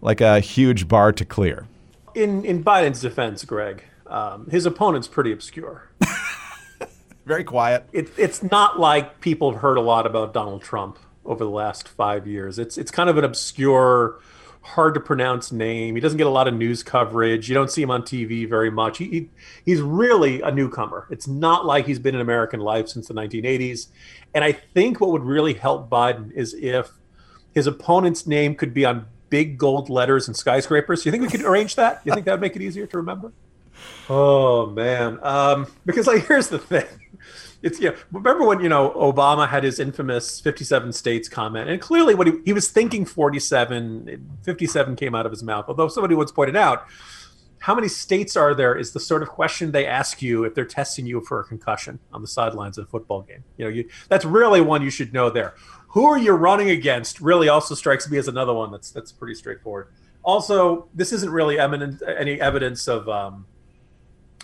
like 0.00 0.20
a 0.20 0.40
huge 0.40 0.88
bar 0.88 1.12
to 1.12 1.24
clear. 1.24 1.66
In 2.14 2.44
in 2.44 2.64
Biden's 2.64 3.00
defense, 3.00 3.44
Greg, 3.44 3.84
um, 4.06 4.48
his 4.50 4.66
opponent's 4.66 5.08
pretty 5.08 5.32
obscure. 5.32 5.90
Very 7.26 7.44
quiet. 7.44 7.88
It, 7.92 8.10
it's 8.16 8.42
not 8.42 8.80
like 8.80 9.20
people 9.20 9.52
have 9.52 9.60
heard 9.60 9.76
a 9.76 9.82
lot 9.82 10.06
about 10.06 10.34
Donald 10.34 10.62
Trump 10.62 10.98
over 11.24 11.44
the 11.44 11.50
last 11.50 11.86
five 11.86 12.26
years. 12.26 12.58
It's 12.58 12.76
it's 12.76 12.90
kind 12.90 13.08
of 13.08 13.16
an 13.18 13.24
obscure, 13.24 14.18
hard 14.62 14.94
to 14.94 15.00
pronounce 15.00 15.52
name. 15.52 15.94
He 15.94 16.00
doesn't 16.00 16.18
get 16.18 16.26
a 16.26 16.30
lot 16.30 16.48
of 16.48 16.54
news 16.54 16.82
coverage. 16.82 17.48
You 17.48 17.54
don't 17.54 17.70
see 17.70 17.82
him 17.82 17.90
on 17.90 18.02
TV 18.02 18.48
very 18.48 18.70
much. 18.70 18.98
He, 18.98 19.04
he 19.04 19.30
he's 19.64 19.80
really 19.80 20.40
a 20.40 20.50
newcomer. 20.50 21.06
It's 21.10 21.28
not 21.28 21.64
like 21.66 21.86
he's 21.86 21.98
been 21.98 22.14
in 22.14 22.20
American 22.20 22.60
life 22.60 22.88
since 22.88 23.06
the 23.06 23.14
1980s. 23.14 23.88
And 24.34 24.42
I 24.42 24.52
think 24.52 25.00
what 25.00 25.10
would 25.10 25.22
really 25.22 25.54
help 25.54 25.88
Biden 25.88 26.32
is 26.32 26.54
if 26.54 26.90
his 27.54 27.66
opponent's 27.66 28.26
name 28.26 28.54
could 28.54 28.74
be 28.74 28.84
on 28.84 29.06
big 29.30 29.56
gold 29.56 29.88
letters 29.88 30.28
and 30.28 30.36
skyscrapers. 30.36 31.02
Do 31.02 31.08
you 31.08 31.12
think 31.12 31.22
we 31.22 31.30
could 31.30 31.46
arrange 31.46 31.76
that? 31.76 32.02
You 32.04 32.12
think 32.12 32.26
that 32.26 32.32
would 32.32 32.40
make 32.40 32.56
it 32.56 32.62
easier 32.62 32.86
to 32.86 32.96
remember? 32.96 33.32
Oh 34.08 34.66
man, 34.66 35.18
um, 35.22 35.66
because 35.86 36.06
like 36.06 36.26
here's 36.28 36.48
the 36.48 36.58
thing. 36.58 36.86
It's 37.62 37.80
yeah. 37.80 37.90
Remember 38.12 38.46
when 38.46 38.60
you 38.60 38.68
know 38.68 38.90
Obama 38.90 39.48
had 39.48 39.64
his 39.64 39.78
infamous 39.78 40.40
57 40.40 40.92
states 40.92 41.28
comment, 41.28 41.70
and 41.70 41.80
clearly 41.80 42.14
what 42.14 42.26
he, 42.26 42.34
he 42.44 42.52
was 42.52 42.68
thinking 42.68 43.04
47, 43.04 44.38
57 44.42 44.96
came 44.96 45.14
out 45.14 45.26
of 45.26 45.32
his 45.32 45.42
mouth. 45.42 45.66
Although 45.68 45.88
somebody 45.88 46.14
once 46.14 46.32
pointed 46.32 46.56
out, 46.56 46.86
how 47.60 47.74
many 47.74 47.88
states 47.88 48.36
are 48.36 48.54
there 48.54 48.74
is 48.74 48.92
the 48.92 49.00
sort 49.00 49.22
of 49.22 49.28
question 49.28 49.72
they 49.72 49.86
ask 49.86 50.22
you 50.22 50.44
if 50.44 50.54
they're 50.54 50.64
testing 50.64 51.06
you 51.06 51.20
for 51.20 51.40
a 51.40 51.44
concussion 51.44 51.98
on 52.12 52.22
the 52.22 52.28
sidelines 52.28 52.78
of 52.78 52.86
a 52.86 52.88
football 52.88 53.22
game. 53.22 53.44
You 53.58 53.64
know, 53.66 53.70
you, 53.70 53.88
that's 54.08 54.24
really 54.24 54.62
one 54.62 54.82
you 54.82 54.90
should 54.90 55.12
know 55.12 55.28
there 55.28 55.54
who 55.90 56.06
are 56.06 56.18
you 56.18 56.32
running 56.32 56.70
against 56.70 57.20
really 57.20 57.48
also 57.48 57.74
strikes 57.74 58.08
me 58.10 58.18
as 58.18 58.28
another 58.28 58.52
one 58.52 58.70
that's 58.70 58.90
that's 58.90 59.12
pretty 59.12 59.34
straightforward. 59.34 59.88
Also, 60.22 60.88
this 60.94 61.12
isn't 61.12 61.30
really 61.30 61.58
eminent, 61.58 62.02
any 62.06 62.40
evidence 62.40 62.86
of 62.86 63.08
um, 63.08 63.46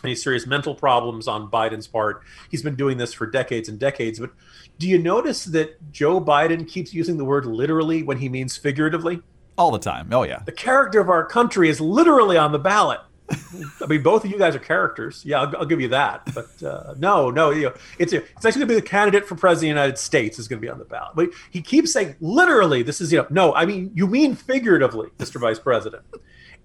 any 0.03 0.15
serious 0.15 0.47
mental 0.47 0.75
problems 0.75 1.29
on 1.29 1.51
Biden's 1.51 1.87
part. 1.87 2.23
He's 2.51 2.63
been 2.63 2.77
doing 2.77 2.97
this 2.97 3.13
for 3.13 3.27
decades 3.27 3.69
and 3.69 3.79
decades. 3.79 4.19
But 4.19 4.31
do 4.79 4.89
you 4.89 4.99
notice 4.99 5.45
that 5.47 5.93
Joe 5.93 6.21
Biden 6.21 6.69
keeps 6.69 6.95
using 6.95 7.17
the 7.17 7.25
word 7.25 7.47
literally 7.47 8.03
when 8.03 8.19
he 8.19 8.29
means 8.29 8.57
figuratively? 8.57 9.21
All 9.59 9.71
the 9.71 9.79
time. 9.79 10.13
Oh, 10.13 10.23
yeah. 10.23 10.43
The 10.45 10.53
character 10.53 11.01
of 11.01 11.09
our 11.09 11.25
country 11.25 11.69
is 11.69 11.81
literally 11.81 12.37
on 12.37 12.53
the 12.53 12.59
ballot. 12.59 13.01
I 13.83 13.87
mean, 13.87 14.03
both 14.03 14.25
of 14.25 14.31
you 14.31 14.39
guys 14.39 14.55
are 14.55 14.61
characters. 14.61 15.25
Yeah, 15.25 15.41
I'll, 15.41 15.57
I'll 15.59 15.67
give 15.67 15.81
you 15.81 15.89
that. 15.89 16.29
But 16.35 16.63
uh, 16.63 16.95
no, 16.99 17.31
no, 17.31 17.51
you 17.51 17.63
know, 17.65 17.75
it's 17.99 18.13
a, 18.13 18.19
it's 18.19 18.45
actually 18.45 18.61
going 18.61 18.69
to 18.69 18.75
be 18.75 18.81
the 18.81 18.87
candidate 18.87 19.27
for 19.27 19.35
president 19.35 19.73
of 19.73 19.77
the 19.77 19.81
United 19.81 19.99
States 19.99 20.39
is 20.39 20.49
going 20.49 20.61
to 20.61 20.67
be 20.67 20.71
on 20.71 20.79
the 20.79 20.85
ballot. 20.85 21.13
But 21.15 21.31
he 21.51 21.61
keeps 21.63 21.93
saying 21.93 22.17
literally, 22.21 22.83
this 22.83 23.01
is 23.01 23.13
you 23.13 23.19
know, 23.19 23.27
no, 23.31 23.55
I 23.55 23.67
mean, 23.67 23.91
you 23.95 24.07
mean 24.07 24.35
figuratively, 24.35 25.09
Mr. 25.19 25.41
Vice 25.41 25.59
President. 25.59 26.03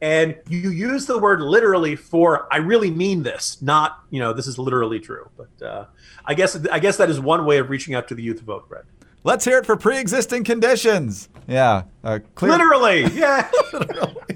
and 0.02 0.36
you 0.50 0.72
use 0.72 1.06
the 1.06 1.18
word 1.18 1.42
literally 1.42 1.96
for 1.96 2.48
I 2.52 2.58
really 2.58 2.90
mean 2.92 3.24
this, 3.24 3.62
not 3.62 4.00
you 4.10 4.20
know 4.20 4.34
this 4.34 4.48
is 4.48 4.58
literally 4.58 5.00
true. 5.00 5.30
But 5.38 5.66
uh, 5.66 5.86
I 6.26 6.34
guess 6.34 6.56
I 6.72 6.80
guess 6.80 6.98
that 6.98 7.10
is 7.10 7.20
one 7.20 7.46
way 7.46 7.58
of 7.58 7.70
reaching 7.70 7.96
out 7.96 8.08
to 8.10 8.16
the 8.16 8.24
youth 8.24 8.42
vote, 8.42 8.68
Brett. 8.68 8.86
Let's 9.24 9.46
hear 9.46 9.60
it 9.60 9.68
for 9.68 9.76
pre-existing 9.78 10.44
conditions. 10.44 11.30
Yeah, 11.48 11.84
uh, 12.04 12.20
clear. 12.34 12.54
Literally, 12.54 13.06
yeah. 13.14 13.52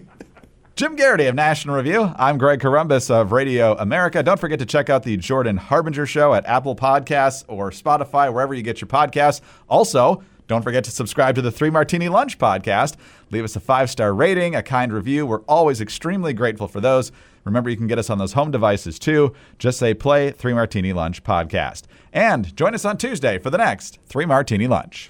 Jim 0.75 0.97
Geraghty 0.97 1.27
of 1.27 1.35
National 1.35 1.77
Review. 1.77 2.13
I'm 2.17 2.37
Greg 2.37 2.59
Corombos 2.59 3.09
of 3.09 3.31
Radio 3.31 3.77
America. 3.77 4.21
Don't 4.21 4.37
forget 4.37 4.59
to 4.59 4.65
check 4.65 4.89
out 4.89 5.03
the 5.03 5.15
Jordan 5.15 5.55
Harbinger 5.55 6.05
Show 6.05 6.33
at 6.33 6.45
Apple 6.45 6.75
Podcasts 6.75 7.45
or 7.47 7.71
Spotify, 7.71 8.31
wherever 8.33 8.53
you 8.53 8.61
get 8.61 8.81
your 8.81 8.89
podcasts. 8.89 9.39
Also, 9.69 10.21
don't 10.49 10.63
forget 10.63 10.83
to 10.83 10.91
subscribe 10.91 11.35
to 11.35 11.41
the 11.41 11.49
Three 11.49 11.69
Martini 11.69 12.09
Lunch 12.09 12.37
podcast. 12.37 12.97
Leave 13.31 13.45
us 13.45 13.55
a 13.55 13.61
five 13.61 13.89
star 13.89 14.13
rating, 14.13 14.53
a 14.53 14.61
kind 14.61 14.91
review. 14.91 15.25
We're 15.25 15.43
always 15.43 15.79
extremely 15.79 16.33
grateful 16.33 16.67
for 16.67 16.81
those. 16.81 17.13
Remember, 17.45 17.69
you 17.69 17.77
can 17.77 17.87
get 17.87 17.97
us 17.97 18.09
on 18.09 18.17
those 18.17 18.33
home 18.33 18.51
devices 18.51 18.99
too. 18.99 19.33
Just 19.57 19.79
say 19.79 19.93
play 19.93 20.31
Three 20.31 20.53
Martini 20.53 20.91
Lunch 20.91 21.23
podcast. 21.23 21.83
And 22.11 22.53
join 22.57 22.75
us 22.75 22.83
on 22.83 22.97
Tuesday 22.97 23.37
for 23.37 23.49
the 23.49 23.57
next 23.57 23.99
Three 24.07 24.25
Martini 24.25 24.67
Lunch. 24.67 25.09